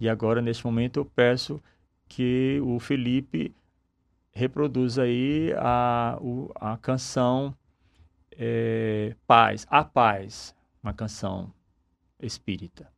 [0.00, 1.62] E agora, neste momento, eu peço
[2.14, 3.52] que o Felipe
[4.30, 6.16] reproduza aí a,
[6.54, 7.52] a canção
[8.30, 11.52] é, Paz, A Paz, uma canção
[12.20, 12.88] espírita.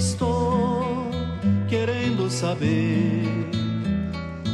[0.00, 1.10] Estou
[1.68, 3.24] querendo saber.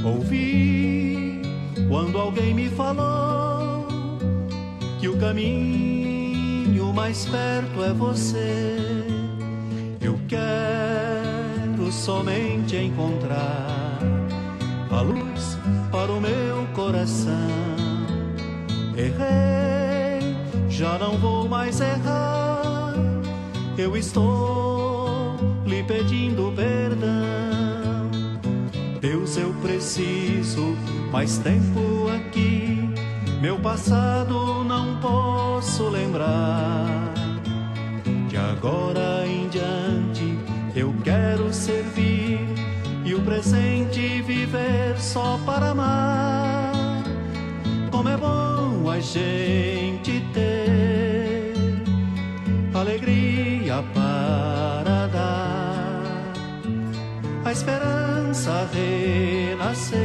[0.02, 1.42] Ouvi
[1.88, 3.86] quando alguém me falou
[4.98, 8.76] que o caminho mais perto é você.
[10.00, 13.98] Eu quero somente encontrar
[14.90, 15.58] a luz
[15.92, 17.32] para o meu coração.
[18.96, 20.34] Errei,
[20.70, 22.45] já não vou mais errar
[23.78, 25.36] eu estou
[25.66, 28.10] lhe pedindo perdão.
[29.00, 30.76] Deus, eu preciso
[31.12, 32.88] mais tempo aqui.
[33.40, 37.12] Meu passado não posso lembrar.
[38.28, 40.38] De agora em diante
[40.74, 42.40] eu quero servir
[43.04, 46.72] e o presente viver só para amar.
[47.90, 51.52] Como é bom a gente ter
[52.74, 53.25] alegria
[53.74, 56.32] para dar
[57.44, 59.98] a esperança renascer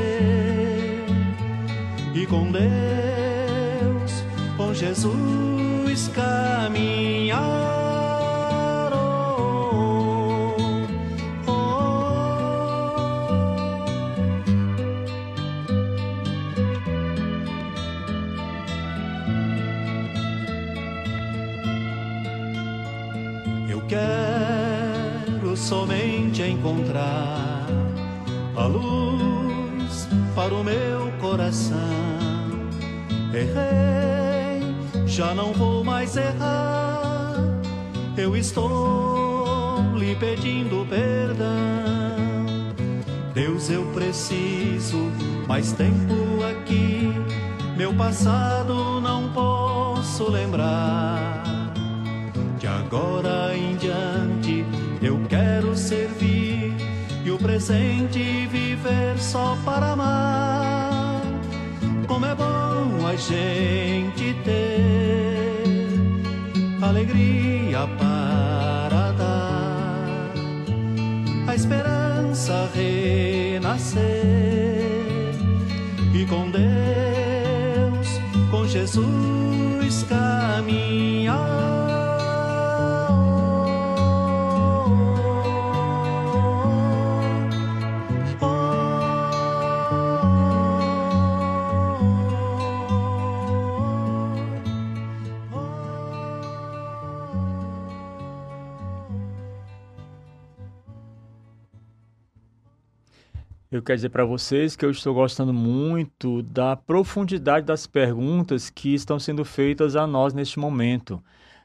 [2.15, 4.24] e com Deus,
[4.58, 7.81] com Jesus caminhar.
[28.72, 31.78] Luz para o meu coração.
[33.34, 37.36] Errei, já não vou mais errar.
[38.18, 41.52] Eu estou lhe pedindo perdão.
[43.34, 45.12] Deus, eu preciso
[45.48, 47.14] mais tempo aqui.
[47.78, 51.44] Meu passado não posso lembrar.
[52.60, 54.66] De agora em diante
[55.02, 56.42] eu quero servir
[57.42, 58.48] presente
[58.82, 61.22] viver só para amar.
[62.08, 65.63] Como é bom a gente ter
[66.82, 70.32] alegria para dar,
[71.48, 74.02] a esperança renascer
[76.13, 78.08] e com Deus,
[78.50, 79.31] com Jesus
[103.72, 108.94] Eu quero dizer para vocês que eu estou gostando muito da profundidade das perguntas que
[108.94, 111.24] estão sendo feitas a nós neste momento.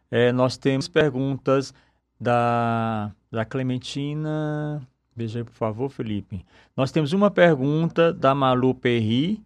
[0.08, 1.74] É, nós temos perguntas
[2.20, 4.86] da, da Clementina.
[5.16, 6.46] Veja aí, por favor, Felipe.
[6.76, 9.42] Nós temos uma pergunta da Malu Perri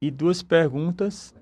[0.00, 1.34] e duas perguntas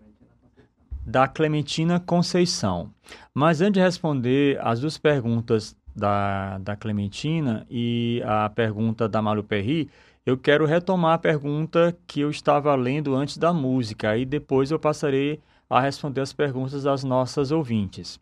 [1.05, 2.91] da Clementina Conceição.
[3.35, 9.45] Mas antes de responder as duas perguntas da, da Clementina e a pergunta da Malu
[9.45, 9.91] Perri,
[10.27, 14.79] eu quero retomar a pergunta que eu estava lendo antes da música, e depois eu
[14.79, 18.19] passarei a responder as perguntas das nossas ouvintes.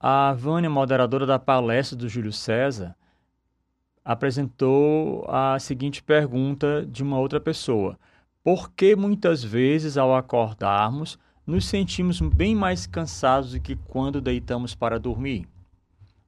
[0.00, 2.96] A Vânia, moderadora da palestra do Júlio César,
[4.04, 7.98] apresentou a seguinte pergunta de uma outra pessoa:
[8.42, 14.74] Por que muitas vezes, ao acordarmos, nos sentimos bem mais cansados do que quando deitamos
[14.74, 15.46] para dormir?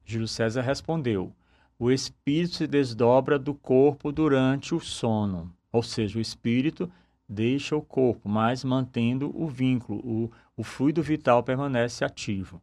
[0.05, 1.33] Júlio César respondeu:
[1.79, 5.49] o espírito se desdobra do corpo durante o sono.
[5.71, 6.91] Ou seja, o espírito
[7.27, 12.61] deixa o corpo, mas mantendo o vínculo, o, o fluido vital permanece ativo.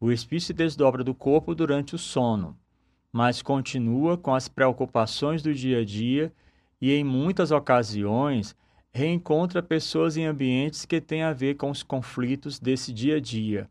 [0.00, 2.56] O espírito se desdobra do corpo durante o sono,
[3.12, 6.32] mas continua com as preocupações do dia a dia
[6.80, 8.56] e, em muitas ocasiões,
[8.90, 13.68] reencontra pessoas em ambientes que têm a ver com os conflitos desse dia a dia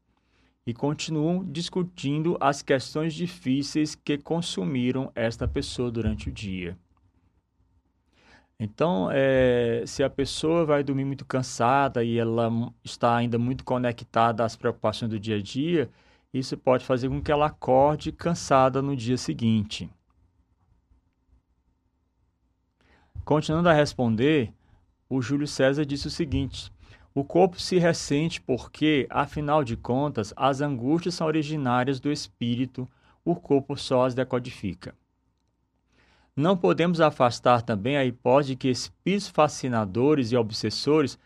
[0.66, 6.78] e continuam discutindo as questões difíceis que consumiram esta pessoa durante o dia.
[8.59, 12.49] Então, é, se a pessoa vai dormir muito cansada e ela
[12.84, 15.89] está ainda muito conectada às preocupações do dia a dia,
[16.34, 19.89] isso pode fazer com que ela acorde cansada no dia seguinte.
[23.24, 24.53] Continuando a responder,
[25.07, 26.72] o Júlio César disse o seguinte:
[27.16, 32.89] o corpo se ressente porque, afinal de contas, as angústias são originárias do espírito,
[33.24, 34.95] o corpo só as decodifica.
[36.36, 41.20] Não podemos afastar também a hipótese de que espíritos fascinadores e obsessores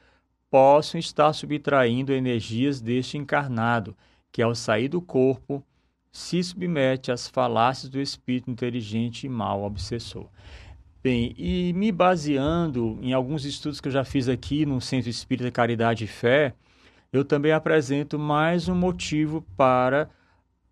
[0.50, 3.96] possam estar subtraindo energias deste encarnado,
[4.32, 5.64] que ao sair do corpo
[6.12, 10.28] se submete às falácias do espírito inteligente e mal obsessor.
[11.08, 15.50] Bem, e me baseando em alguns estudos que eu já fiz aqui no Centro Espírita
[15.50, 16.54] Caridade e Fé,
[17.14, 20.10] eu também apresento mais um motivo para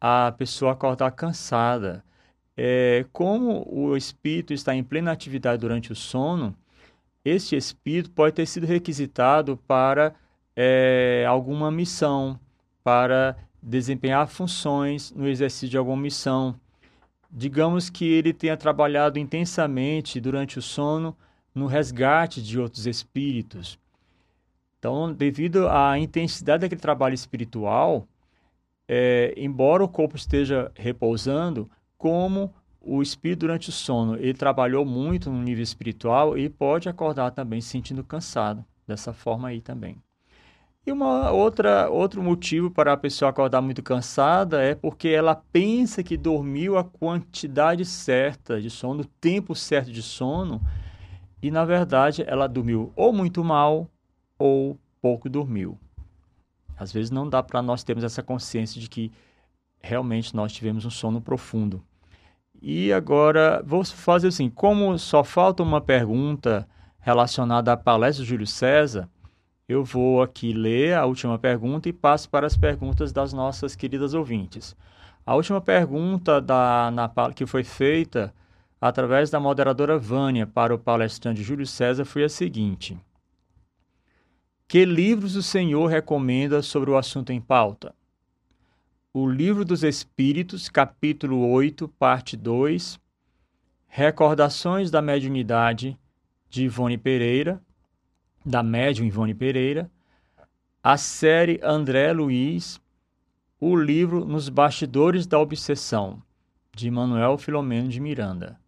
[0.02, 2.04] a pessoa acordar cansada.
[2.58, 6.54] É, como o espírito está em plena atividade durante o sono,
[7.24, 10.14] este espírito pode ter sido requisitado para
[10.54, 12.38] é, alguma missão,
[12.84, 16.60] para desempenhar funções no exercício de alguma missão
[17.36, 21.16] digamos que ele tenha trabalhado intensamente durante o sono
[21.54, 23.78] no resgate de outros espíritos.
[24.80, 28.08] Então, devido à intensidade daquele trabalho espiritual,
[28.88, 35.30] é, embora o corpo esteja repousando, como o espírito durante o sono ele trabalhou muito
[35.30, 39.98] no nível espiritual, ele pode acordar também se sentindo cansado, dessa forma aí também.
[40.86, 46.04] E uma outra outro motivo para a pessoa acordar muito cansada é porque ela pensa
[46.04, 50.62] que dormiu a quantidade certa de sono, o tempo certo de sono,
[51.42, 53.90] e na verdade ela dormiu ou muito mal
[54.38, 55.76] ou pouco dormiu.
[56.78, 59.12] Às vezes não dá para nós termos essa consciência de que
[59.82, 61.84] realmente nós tivemos um sono profundo.
[62.62, 66.68] E agora vou fazer assim, como só falta uma pergunta
[67.00, 69.10] relacionada à palestra do Júlio César,
[69.68, 74.14] eu vou aqui ler a última pergunta e passo para as perguntas das nossas queridas
[74.14, 74.76] ouvintes.
[75.26, 78.34] A última pergunta da, na, que foi feita
[78.80, 82.96] através da moderadora Vânia para o palestrante Júlio César foi a seguinte:
[84.68, 87.96] Que livros o senhor recomenda sobre o assunto em pauta?
[89.12, 93.00] O Livro dos Espíritos, capítulo 8, parte 2,
[93.88, 95.98] Recordações da Mediunidade,
[96.50, 97.62] de Ivone Pereira,
[98.46, 99.90] da médium Ivone Pereira,
[100.84, 102.80] a série André Luiz,
[103.60, 106.22] o livro Nos Bastidores da Obsessão,
[106.76, 108.60] de Manuel Filomeno de Miranda.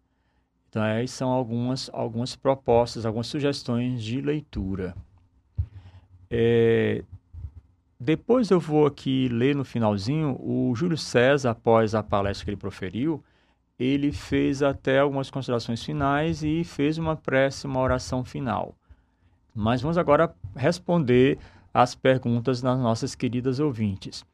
[0.68, 4.94] Então, aí são algumas, algumas propostas, algumas sugestões de leitura.
[6.30, 7.04] É,
[7.98, 12.56] depois eu vou aqui ler no finalzinho, o Júlio César, após a palestra que ele
[12.56, 13.22] proferiu,
[13.78, 18.77] ele fez até algumas considerações finais e fez uma prece, uma oração final.
[19.60, 21.36] Mas vamos agora responder
[21.74, 24.24] as perguntas das nossas queridas ouvintes.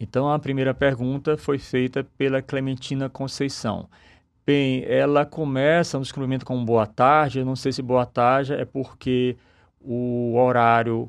[0.00, 3.88] Então, a primeira pergunta foi feita pela Clementina Conceição.
[4.44, 7.38] Bem, ela começa no descobrimento com boa tarde.
[7.38, 9.36] Eu não sei se boa tarde é porque
[9.80, 11.08] o horário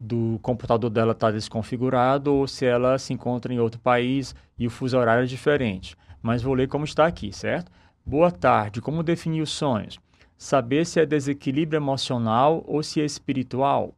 [0.00, 4.70] do computador dela está desconfigurado ou se ela se encontra em outro país e o
[4.70, 5.96] fuso horário é diferente.
[6.20, 7.70] Mas vou ler como está aqui, certo?
[8.04, 8.80] Boa tarde.
[8.80, 10.00] Como definir os sonhos?
[10.36, 13.94] Saber se é desequilíbrio emocional ou se é espiritual,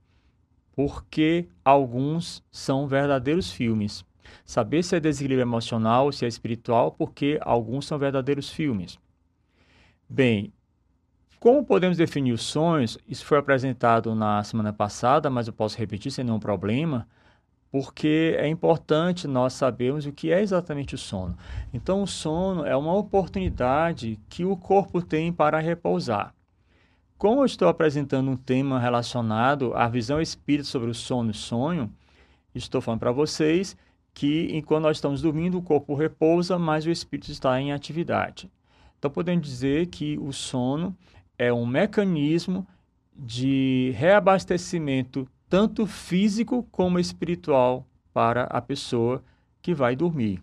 [0.75, 4.05] porque alguns são verdadeiros filmes.
[4.45, 8.99] Saber se é desequilíbrio emocional ou se é espiritual, porque alguns são verdadeiros filmes.
[10.09, 10.53] Bem,
[11.41, 12.99] como podemos definir os sonhos?
[13.07, 17.07] Isso foi apresentado na semana passada, mas eu posso repetir sem nenhum problema
[17.71, 21.37] porque é importante nós sabermos o que é exatamente o sono.
[21.73, 26.35] Então, o sono é uma oportunidade que o corpo tem para repousar.
[27.19, 31.93] Como eu estou apresentando um tema relacionado à visão espírita sobre o sono e sonho,
[32.55, 33.77] estou falando para vocês
[34.15, 38.51] que enquanto nós estamos dormindo, o corpo repousa, mas o espírito está em atividade.
[38.99, 40.97] Então, podemos dizer que o sono
[41.39, 42.67] é um mecanismo
[43.15, 49.23] de reabastecimento tanto físico como espiritual para a pessoa
[49.63, 50.43] que vai dormir.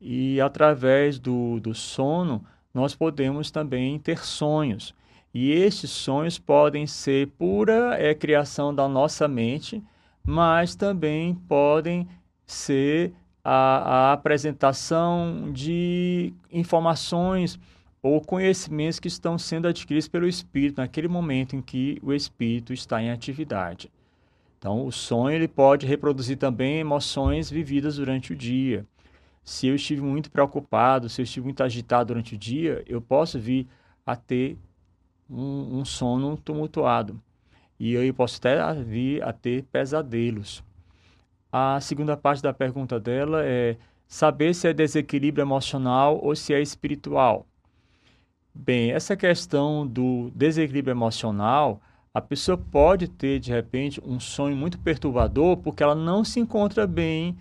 [0.00, 4.94] E através do, do sono, nós podemos também ter sonhos.
[5.32, 9.82] E estes sonhos podem ser pura é, criação da nossa mente,
[10.22, 12.06] mas também podem
[12.46, 13.12] ser
[13.42, 17.58] a, a apresentação de informações
[18.02, 23.02] ou conhecimentos que estão sendo adquiridos pelo espírito naquele momento em que o espírito está
[23.02, 23.90] em atividade.
[24.64, 28.86] Então, o sonho ele pode reproduzir também emoções vividas durante o dia.
[29.42, 33.38] Se eu estive muito preocupado, se eu estive muito agitado durante o dia, eu posso
[33.38, 33.68] vir
[34.06, 34.56] a ter
[35.28, 37.20] um, um sono tumultuado.
[37.78, 40.64] E eu posso até vir a ter pesadelos.
[41.52, 46.62] A segunda parte da pergunta dela é saber se é desequilíbrio emocional ou se é
[46.62, 47.46] espiritual.
[48.54, 51.82] Bem, essa questão do desequilíbrio emocional,
[52.14, 56.86] a pessoa pode ter de repente um sonho muito perturbador porque ela não se encontra
[56.86, 57.36] bem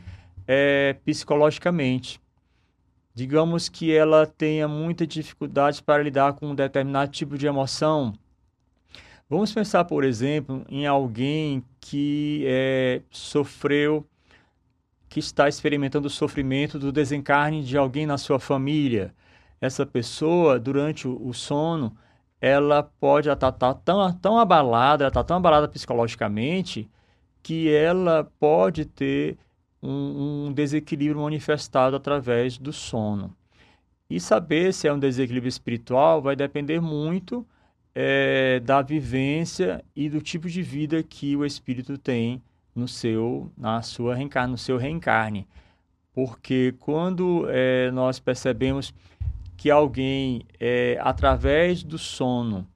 [0.47, 2.19] é, psicologicamente.
[3.13, 8.13] Digamos que ela tenha muita dificuldade para lidar com um determinado tipo de emoção.
[9.29, 14.03] Vamos pensar, por exemplo, em alguém que é, sofreu,
[15.07, 19.13] que está experimentando o sofrimento do desencarne de alguém na sua família.
[19.61, 21.95] Essa pessoa, durante o, sono,
[22.43, 26.89] ela pode estar tá, tá tão, tão abalada, ela está tão abalada psicologicamente,
[27.41, 29.37] que ela pode ter
[29.81, 33.33] um, um desequilíbrio manifestado através do sono.
[34.09, 37.47] E saber se é um desequilíbrio espiritual vai depender muito
[37.95, 42.43] é, da vivência e do tipo de vida que o espírito tem
[42.75, 45.47] no seu, na sua reencarne, no seu reencarne.
[46.13, 48.93] Porque quando é, nós percebemos
[49.63, 52.67] que alguém, é, através do sono,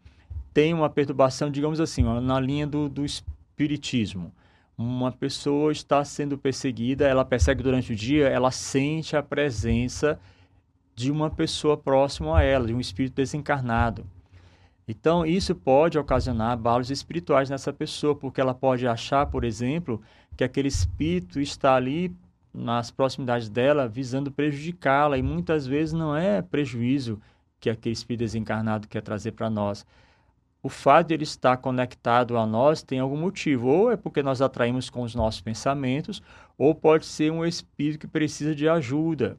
[0.53, 4.31] tem uma perturbação, digamos assim, na linha do, do espiritismo,
[4.77, 10.17] uma pessoa está sendo perseguida, ela persegue durante o dia, ela sente a presença
[10.95, 14.05] de uma pessoa próxima a ela, de um espírito desencarnado.
[14.87, 20.01] Então, isso pode ocasionar abalos espirituais nessa pessoa, porque ela pode achar, por exemplo,
[20.37, 22.15] que aquele espírito está ali
[22.57, 27.21] nas proximidades dela visando prejudicá-la, e muitas vezes não é prejuízo
[27.59, 29.85] que aquele espírito desencarnado quer trazer para nós
[30.67, 33.67] o fato de ele estar conectado a nós tem algum motivo.
[33.67, 36.21] Ou é porque nós atraímos com os nossos pensamentos,
[36.57, 39.37] ou pode ser um espírito que precisa de ajuda.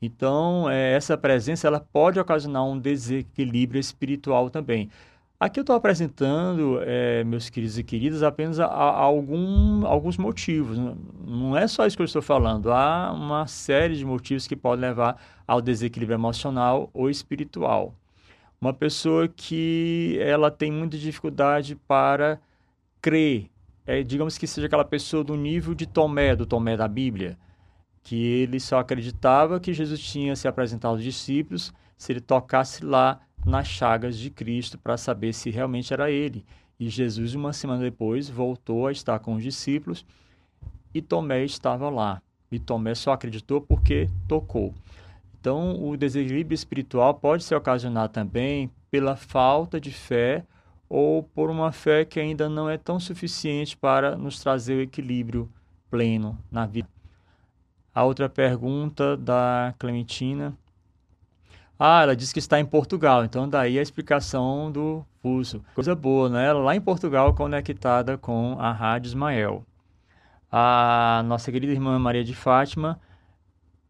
[0.00, 4.90] Então, é, essa presença ela pode ocasionar um desequilíbrio espiritual também.
[5.38, 10.78] Aqui eu estou apresentando, é, meus queridos e queridas, apenas a, a algum, alguns motivos.
[10.78, 12.72] Não é só isso que eu estou falando.
[12.72, 17.94] Há uma série de motivos que podem levar ao desequilíbrio emocional ou espiritual
[18.60, 22.40] uma pessoa que ela tem muita dificuldade para
[23.00, 23.50] crer.
[23.86, 27.38] É, digamos que seja aquela pessoa do nível de Tomé, do Tomé da Bíblia,
[28.02, 33.20] que ele só acreditava que Jesus tinha se apresentado aos discípulos se ele tocasse lá
[33.46, 36.44] nas chagas de Cristo para saber se realmente era ele.
[36.78, 40.04] E Jesus, uma semana depois, voltou a estar com os discípulos
[40.92, 42.20] e Tomé estava lá.
[42.50, 44.74] E Tomé só acreditou porque tocou.
[45.40, 50.44] Então, o desequilíbrio espiritual pode ser ocasionado também pela falta de fé
[50.88, 55.48] ou por uma fé que ainda não é tão suficiente para nos trazer o equilíbrio
[55.90, 56.88] pleno na vida.
[57.94, 60.56] A outra pergunta da Clementina.
[61.78, 65.62] Ah, ela diz que está em Portugal, então daí a explicação do fuso.
[65.74, 66.46] Coisa boa, né?
[66.46, 69.64] Ela lá em Portugal conectada com a Rádio Ismael.
[70.50, 72.98] A nossa querida irmã Maria de Fátima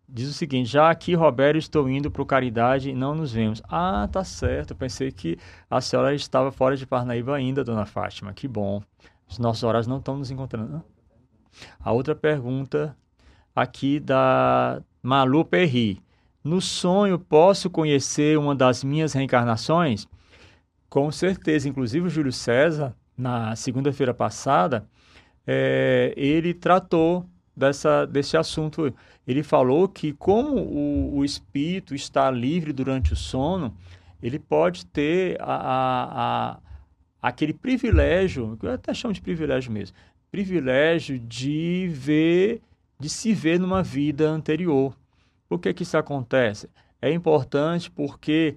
[0.08, 3.62] diz o seguinte: já aqui, Roberto, estou indo para o Caridade e não nos vemos.
[3.68, 4.74] Ah, tá certo.
[4.74, 5.38] Pensei que
[5.70, 8.32] a senhora estava fora de Parnaíba ainda, dona Fátima.
[8.32, 8.82] Que bom.
[9.28, 10.82] Os nossos horários não estão nos encontrando.
[11.80, 12.96] A outra pergunta
[13.54, 16.02] aqui da Malu Perri.
[16.46, 20.06] No sonho, posso conhecer uma das minhas reencarnações?
[20.88, 21.68] Com certeza.
[21.68, 24.86] Inclusive, o Júlio César, na segunda-feira passada,
[25.44, 27.26] é, ele tratou
[27.56, 28.94] dessa, desse assunto
[29.26, 33.76] ele falou que como o, o espírito está livre durante o sono,
[34.22, 36.58] ele pode ter a, a, a,
[37.20, 39.96] aquele privilégio, que eu até chamo de privilégio mesmo,
[40.30, 42.62] privilégio de ver,
[43.00, 44.94] de se ver numa vida anterior.
[45.48, 46.68] Por que, que isso acontece?
[47.00, 48.56] É importante porque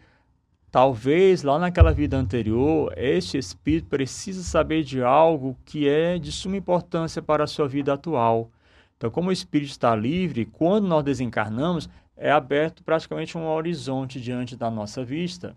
[0.71, 6.57] talvez lá naquela vida anterior, este espírito precisa saber de algo que é de suma
[6.57, 8.49] importância para a sua vida atual.
[8.97, 14.55] Então, como o espírito está livre, quando nós desencarnamos, é aberto praticamente um horizonte diante
[14.55, 15.55] da nossa vista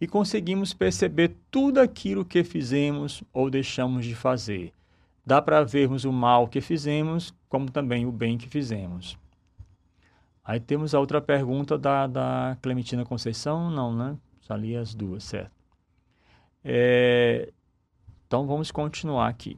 [0.00, 4.72] e conseguimos perceber tudo aquilo que fizemos ou deixamos de fazer.
[5.24, 9.18] Dá para vermos o mal que fizemos, como também o bem que fizemos.
[10.50, 14.18] Aí temos a outra pergunta da, da Clementina Conceição, não, né?
[14.40, 15.52] Só li as duas, certo?
[16.64, 17.52] É,
[18.26, 19.56] então vamos continuar aqui.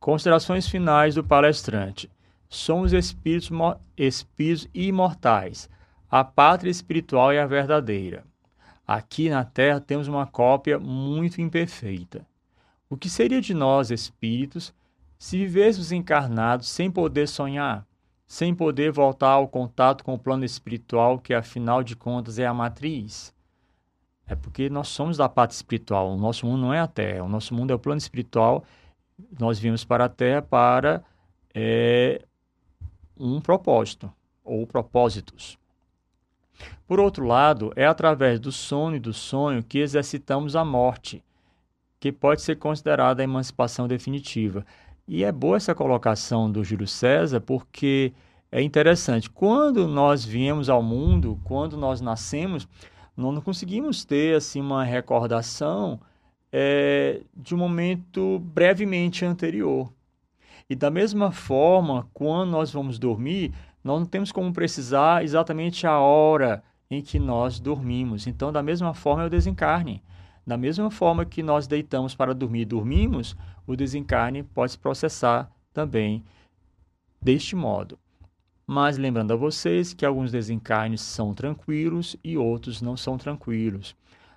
[0.00, 2.10] Considerações finais do palestrante.
[2.48, 3.50] somos espíritos,
[3.96, 5.70] espíritos imortais.
[6.10, 8.24] A pátria espiritual é a verdadeira.
[8.84, 12.26] Aqui na Terra temos uma cópia muito imperfeita.
[12.90, 14.74] O que seria de nós, espíritos,
[15.22, 17.86] se vivêssemos encarnados sem poder sonhar,
[18.26, 22.52] sem poder voltar ao contato com o plano espiritual, que afinal de contas é a
[22.52, 23.32] matriz?
[24.26, 26.10] É porque nós somos da parte espiritual.
[26.10, 27.22] O nosso mundo não é a Terra.
[27.22, 28.64] O nosso mundo é o plano espiritual.
[29.38, 31.04] Nós viemos para a Terra para
[31.54, 32.20] é,
[33.16, 34.12] um propósito
[34.42, 35.56] ou propósitos.
[36.84, 41.22] Por outro lado, é através do sono e do sonho que exercitamos a morte,
[42.00, 44.66] que pode ser considerada a emancipação definitiva.
[45.14, 48.14] E é boa essa colocação do Júlio César, porque
[48.50, 49.28] é interessante.
[49.28, 52.66] Quando nós viemos ao mundo, quando nós nascemos,
[53.14, 56.00] nós não conseguimos ter assim uma recordação
[56.50, 59.92] é, de um momento brevemente anterior.
[60.66, 63.52] E da mesma forma, quando nós vamos dormir,
[63.84, 68.26] nós não temos como precisar exatamente a hora em que nós dormimos.
[68.26, 70.02] Então, da mesma forma é o desencarne.
[70.46, 73.36] Da mesma forma que nós deitamos para dormir e dormimos,
[73.66, 76.24] o desencarne pode se processar também
[77.20, 77.98] deste modo.
[78.66, 83.94] Mas lembrando a vocês que alguns desencarnes são tranquilos e outros não são tranquilos.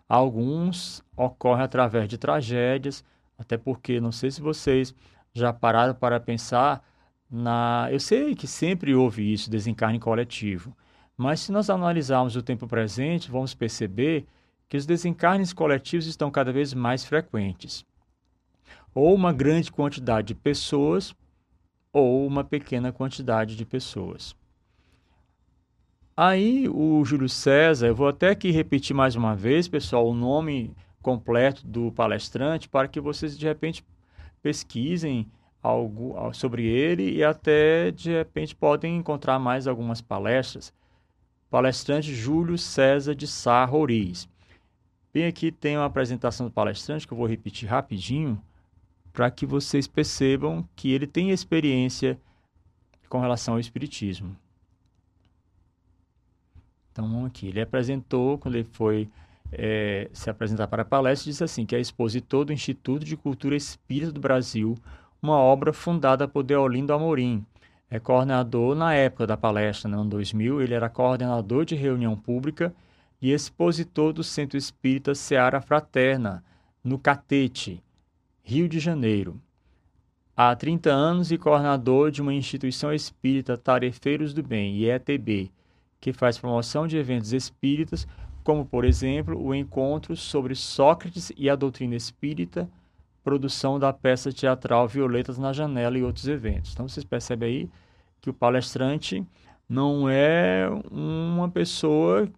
[0.08, 3.04] Alguns ocorrem através de tragédias,
[3.38, 4.94] até porque não sei se vocês
[5.34, 6.84] já pararam para pensar
[7.30, 7.88] na.
[7.92, 10.76] Eu sei que sempre houve isso, desencarne coletivo,
[11.18, 14.26] mas se nós analisarmos o tempo presente, vamos perceber
[14.68, 17.86] que os desencarnes coletivos estão cada vez mais frequentes.
[18.94, 21.16] Ou uma grande quantidade de pessoas,
[21.92, 24.36] ou uma pequena quantidade de pessoas.
[26.18, 30.74] Aí o Júlio César, eu vou até aqui repetir mais uma vez, pessoal, o nome
[31.02, 33.86] completo do palestrante para que vocês de repente
[34.42, 35.30] pesquisem
[35.62, 40.74] algo sobre ele e até de repente podem encontrar mais algumas palestras.
[41.50, 44.28] Palestrante Júlio César de Sá Roriz.
[45.16, 48.38] Bem aqui tem uma apresentação do palestrante que eu vou repetir rapidinho
[49.14, 52.20] para que vocês percebam que ele tem experiência
[53.08, 54.36] com relação ao espiritismo.
[56.92, 59.08] Então, aqui, ele apresentou, quando ele foi
[59.54, 63.56] é, se apresentar para a palestra, disse assim, que é expositor do Instituto de Cultura
[63.56, 64.78] Espírita do Brasil,
[65.22, 67.46] uma obra fundada por Deolindo Amorim.
[67.90, 72.76] É coordenador na época da palestra, no ano 2000, ele era coordenador de reunião pública
[73.26, 76.44] e expositor do Centro Espírita Seara Fraterna,
[76.84, 77.84] no Catete,
[78.44, 79.42] Rio de Janeiro.
[80.38, 85.52] Há 30 anos e coordenador de uma instituição espírita Tarefeiros do Bem, IETB,
[86.00, 88.08] que faz promoção de eventos espíritas,
[88.44, 92.70] como, por exemplo, o encontro sobre Sócrates e a doutrina espírita,
[93.24, 96.74] produção da peça teatral Violetas na Janela e outros eventos.
[96.74, 97.70] Então vocês percebem aí
[98.22, 99.26] que o palestrante
[99.68, 102.32] não é uma pessoa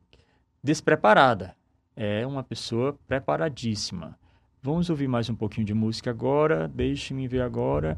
[0.68, 1.55] despreparada,
[1.95, 4.20] é uma pessoa preparadíssima.
[4.61, 6.68] Vamos ouvir mais um pouquinho de música agora.
[6.68, 7.97] Deixe-me ver agora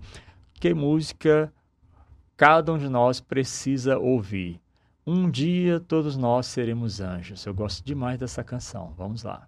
[0.54, 1.52] que música
[2.38, 4.62] cada um de nós precisa ouvir.
[5.04, 7.44] Um dia todos nós seremos anjos.
[7.44, 8.94] Eu gosto demais dessa canção.
[8.96, 9.48] Vamos lá.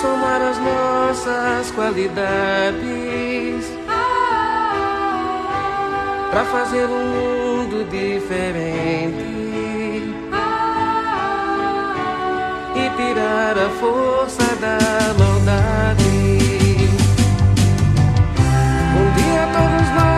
[0.00, 3.66] somar as nossas qualidades
[6.30, 9.38] para fazer um mundo diferente.
[12.98, 14.78] tirar a força da
[15.16, 16.02] maldade.
[18.98, 20.17] Um dia todos nós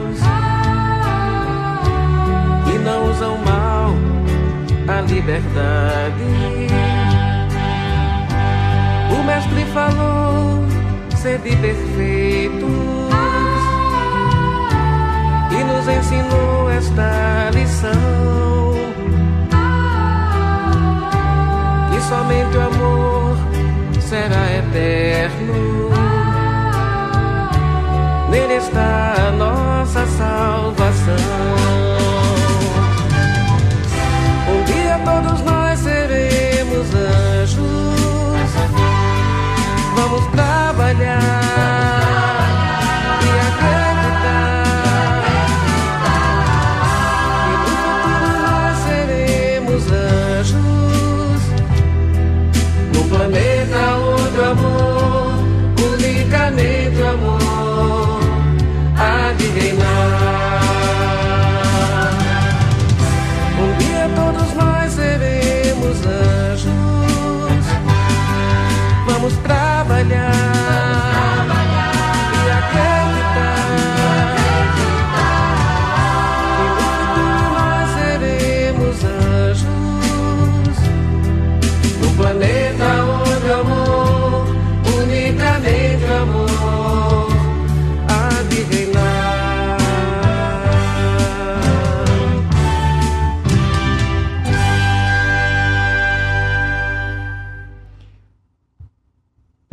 [5.11, 6.23] liberdade.
[9.11, 10.65] O mestre falou
[11.15, 12.69] sede perfeitos
[15.51, 18.10] e nos ensinou esta lição.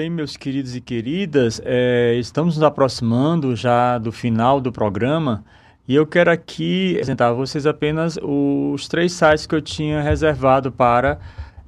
[0.09, 5.45] Bem, meus queridos e queridas, é, estamos nos aproximando já do final do programa
[5.87, 10.73] e eu quero aqui apresentar a vocês apenas os três sites que eu tinha reservado
[10.73, 11.19] para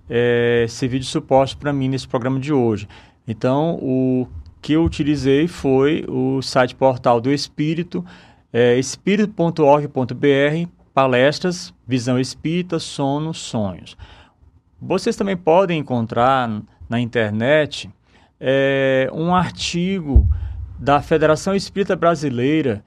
[0.08, 2.88] é, servir de suporte para mim nesse programa de hoje.
[3.28, 4.26] Então, o
[4.62, 8.02] que eu utilizei foi o site portal do Espírito,
[8.50, 13.98] é, espírito.org.br, palestras, visão espírita, sono, sonhos.
[14.80, 17.90] Vocês também podem encontrar na internet
[18.40, 20.26] é, um artigo
[20.78, 22.82] da Federação Espírita Brasileira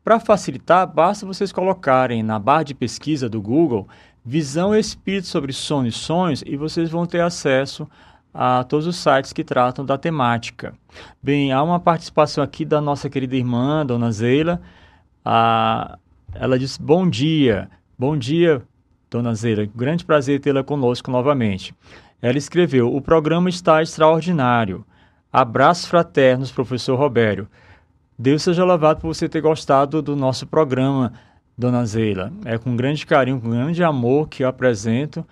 [0.03, 3.87] Para facilitar, basta vocês colocarem na barra de pesquisa do Google
[4.25, 7.89] Visão Espírito sobre sono e sonhos e vocês vão ter acesso
[8.35, 10.75] a todos os sites que tratam da temática.
[11.23, 14.61] Bem, há uma participação aqui da nossa querida irmã, Dona Zeila.
[15.25, 15.97] A,
[16.41, 17.69] ela disse: Bom dia,
[17.99, 18.63] bom dia,
[19.11, 19.67] Dona Zeira.
[19.75, 21.75] Grande prazer tê-la conosco novamente.
[22.21, 24.85] Ela escreveu: O programa está extraordinário.
[25.33, 27.49] Abraços fraternos, professor Robério.
[28.19, 31.13] Deus seja louvado por você ter gostado do nosso programa,
[31.57, 32.33] Dona Zeila.
[32.45, 35.27] É com grande carinho, com grande amor que eu apresento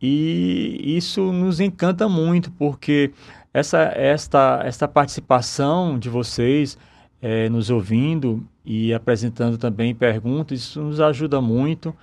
[0.00, 3.12] e isso nos encanta muito porque
[3.52, 6.76] essa esta esta participação de vocês
[7.22, 11.94] é, nos ouvindo e apresentando também perguntas, isso nos ajuda muito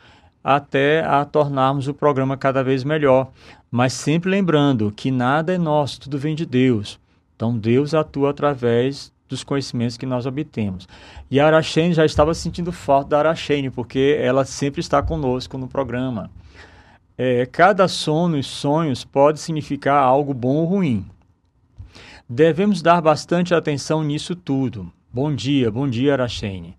[0.42, 3.30] até a tornarmos o programa cada vez melhor.
[3.70, 7.00] Mas sempre lembrando que nada é nosso, tudo vem de Deus.
[7.36, 10.88] Então Deus atua através dos conhecimentos que nós obtemos.
[11.30, 15.68] E a Arachene já estava sentindo falta da Arachene, porque ela sempre está conosco no
[15.68, 16.30] programa.
[17.18, 21.06] É, cada sono e sonhos pode significar algo bom ou ruim.
[22.30, 24.92] Devemos dar bastante atenção nisso tudo.
[25.16, 26.76] Bom dia, bom dia, Arachene.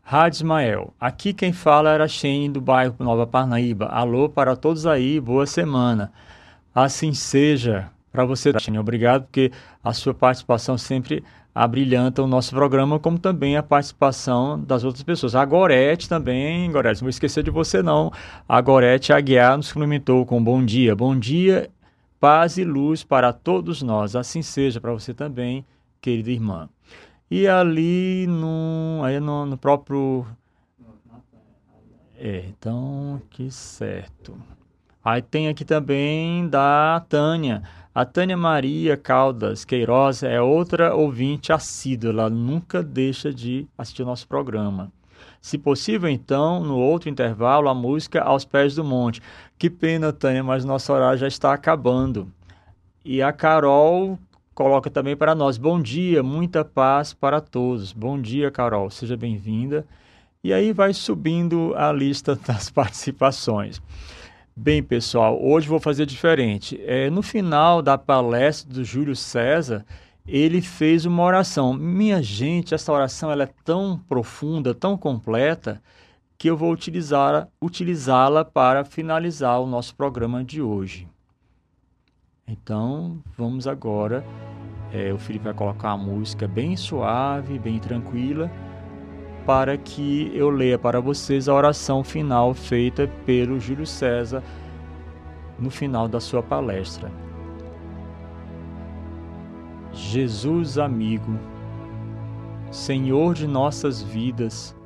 [0.00, 3.86] Rádio Ismael, aqui quem fala é Arachene do bairro Nova Parnaíba.
[3.86, 6.12] Alô para todos aí, boa semana.
[6.72, 8.78] Assim seja para você, Arachene.
[8.78, 9.50] Obrigado, porque
[9.82, 15.34] a sua participação sempre abrilhanta o nosso programa, como também a participação das outras pessoas.
[15.34, 18.12] A Gorete também, Gorete, não vou esquecer de você não.
[18.48, 20.94] A Gorete Aguiar nos cumprimentou com bom dia.
[20.94, 21.68] Bom dia,
[22.20, 24.14] paz e luz para todos nós.
[24.14, 25.66] Assim seja para você também,
[26.00, 26.68] querida irmã.
[27.36, 30.24] E ali no, aí no, no próprio.
[32.16, 34.40] É, então, que certo.
[35.04, 37.64] Aí tem aqui também da Tânia.
[37.92, 44.06] A Tânia Maria Caldas Queiroz é outra ouvinte assídua, ela nunca deixa de assistir o
[44.06, 44.92] nosso programa.
[45.40, 49.20] Se possível, então, no outro intervalo, a música Aos Pés do Monte.
[49.58, 52.32] Que pena, Tânia, mas nosso horário já está acabando.
[53.04, 54.20] E a Carol
[54.54, 55.58] coloca também para nós.
[55.58, 57.92] Bom dia, muita paz para todos.
[57.92, 59.84] Bom dia, Carol, seja bem-vinda.
[60.42, 63.82] E aí vai subindo a lista das participações.
[64.56, 66.80] Bem, pessoal, hoje vou fazer diferente.
[66.86, 69.84] É, no final da palestra do Júlio César,
[70.26, 71.74] ele fez uma oração.
[71.74, 75.82] Minha gente, essa oração ela é tão profunda, tão completa,
[76.38, 81.08] que eu vou utilizá-la utilizá para finalizar o nosso programa de hoje.
[82.46, 84.24] Então, vamos agora.
[84.92, 88.50] É, o Felipe vai colocar a música bem suave, bem tranquila,
[89.46, 94.42] para que eu leia para vocês a oração final feita pelo Júlio César
[95.58, 97.10] no final da sua palestra.
[99.92, 101.38] Jesus amigo,
[102.70, 104.76] Senhor de nossas vidas,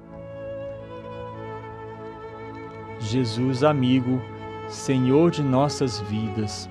[3.00, 4.20] Jesus amigo,
[4.68, 6.68] Senhor de nossas vidas,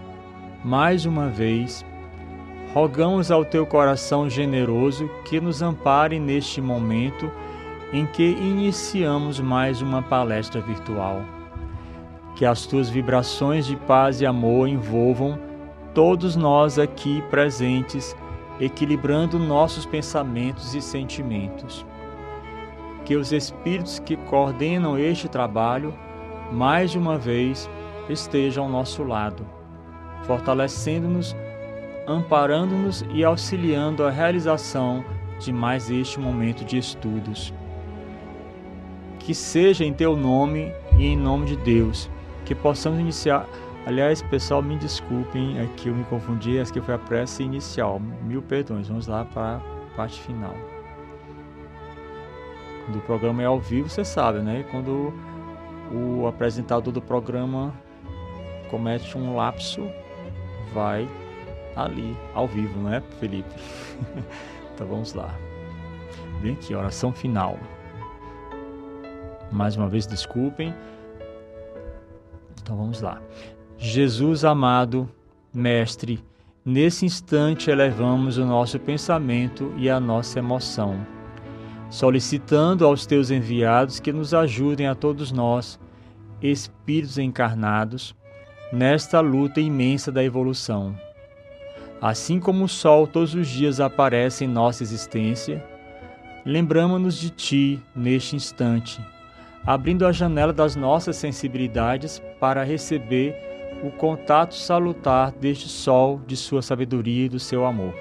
[0.67, 1.85] mais uma vez,
[2.73, 7.31] rogamos ao teu coração generoso que nos ampare neste momento
[7.93, 11.21] em que iniciamos mais uma palestra virtual.
[12.35, 15.39] Que as tuas vibrações de paz e amor envolvam
[15.93, 18.13] todos nós aqui presentes,
[18.59, 21.85] equilibrando nossos pensamentos e sentimentos.
[23.05, 25.93] Que os espíritos que coordenam este trabalho,
[26.51, 27.69] mais uma vez,
[28.09, 29.56] estejam ao nosso lado
[30.23, 31.35] fortalecendo-nos,
[32.07, 35.03] amparando-nos e auxiliando a realização
[35.39, 37.53] de mais este momento de estudos.
[39.19, 42.09] Que seja em teu nome e em nome de Deus
[42.47, 43.45] que possamos iniciar.
[43.85, 47.99] Aliás, pessoal, me desculpem, aqui eu me confundi, essa que foi a prece inicial.
[47.99, 48.87] Mil perdões.
[48.87, 50.53] Vamos lá para a parte final.
[52.85, 54.65] Quando o programa é ao vivo, você sabe, né?
[54.71, 55.13] Quando
[55.91, 57.73] o apresentador do programa
[58.69, 59.85] comete um lapso,
[60.77, 61.09] vai
[61.75, 63.49] ali, ao vivo, não é, Felipe?
[64.75, 65.33] então vamos lá.
[66.39, 67.57] Bem aqui, oração final.
[69.51, 70.71] Mais uma vez, desculpem.
[72.61, 73.19] Então vamos lá.
[73.79, 75.09] Jesus amado,
[75.51, 76.23] Mestre,
[76.63, 80.95] nesse instante elevamos o nosso pensamento e a nossa emoção,
[81.89, 85.79] solicitando aos teus enviados que nos ajudem a todos nós,
[86.39, 88.15] espíritos encarnados,
[88.71, 90.95] nesta luta imensa da evolução.
[92.01, 95.63] Assim como o sol todos os dias aparece em nossa existência,
[96.45, 99.01] lembramos-nos de Ti neste instante,
[99.65, 103.35] abrindo a janela das nossas sensibilidades para receber
[103.83, 107.93] o contato salutar deste sol de Sua sabedoria e do seu amor.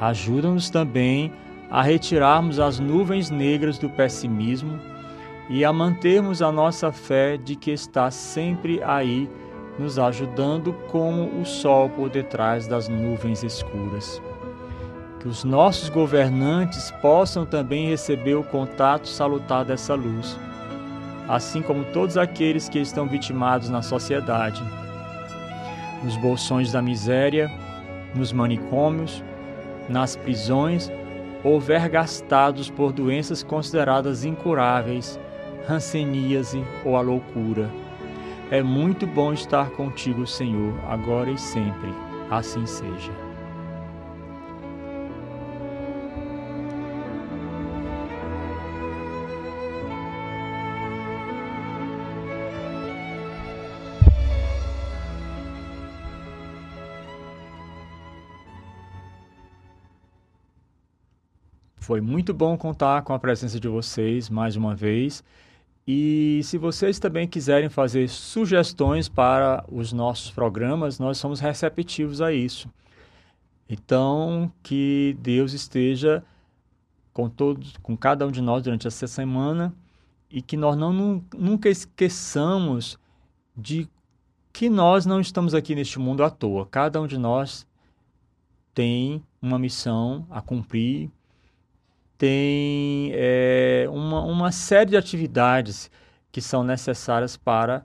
[0.00, 1.30] Ajuda-nos também
[1.70, 4.80] a retirarmos as nuvens negras do pessimismo
[5.50, 9.28] e a mantermos a nossa fé de que está sempre aí,
[9.76, 14.22] nos ajudando como o sol por detrás das nuvens escuras.
[15.18, 20.38] Que os nossos governantes possam também receber o contato salutar dessa luz,
[21.28, 24.62] assim como todos aqueles que estão vitimados na sociedade,
[26.04, 27.50] nos bolsões da miséria,
[28.14, 29.22] nos manicômios,
[29.88, 30.90] nas prisões
[31.42, 35.18] ou vergastados por doenças consideradas incuráveis
[35.66, 37.70] ranceníase ou a loucura.
[38.50, 41.90] É muito bom estar contigo, Senhor, agora e sempre.
[42.30, 43.30] Assim seja.
[61.90, 65.24] Foi muito bom contar com a presença de vocês mais uma vez.
[65.92, 72.32] E se vocês também quiserem fazer sugestões para os nossos programas, nós somos receptivos a
[72.32, 72.70] isso.
[73.68, 76.22] Então, que Deus esteja
[77.12, 79.74] com todos, com cada um de nós durante essa semana
[80.30, 82.96] e que nós não nunca esqueçamos
[83.56, 83.88] de
[84.52, 86.66] que nós não estamos aqui neste mundo à toa.
[86.66, 87.66] Cada um de nós
[88.72, 91.10] tem uma missão a cumprir
[92.20, 95.90] tem é, uma, uma série de atividades
[96.30, 97.82] que são necessárias para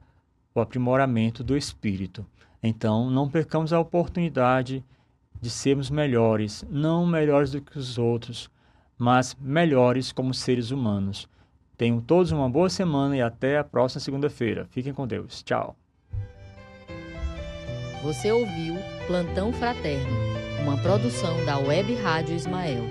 [0.54, 2.26] o aprimoramento do espírito.
[2.62, 4.84] Então, não percamos a oportunidade
[5.40, 8.50] de sermos melhores, não melhores do que os outros,
[8.98, 11.30] mas melhores como seres humanos.
[11.78, 14.68] Tenham todos uma boa semana e até a próxima segunda-feira.
[14.70, 15.44] Fiquem com Deus.
[15.44, 15.78] Tchau.
[18.04, 18.76] Você ouviu
[19.08, 20.12] Plantão Fraterno,
[20.62, 22.84] uma produção da Web Rádio Ismael.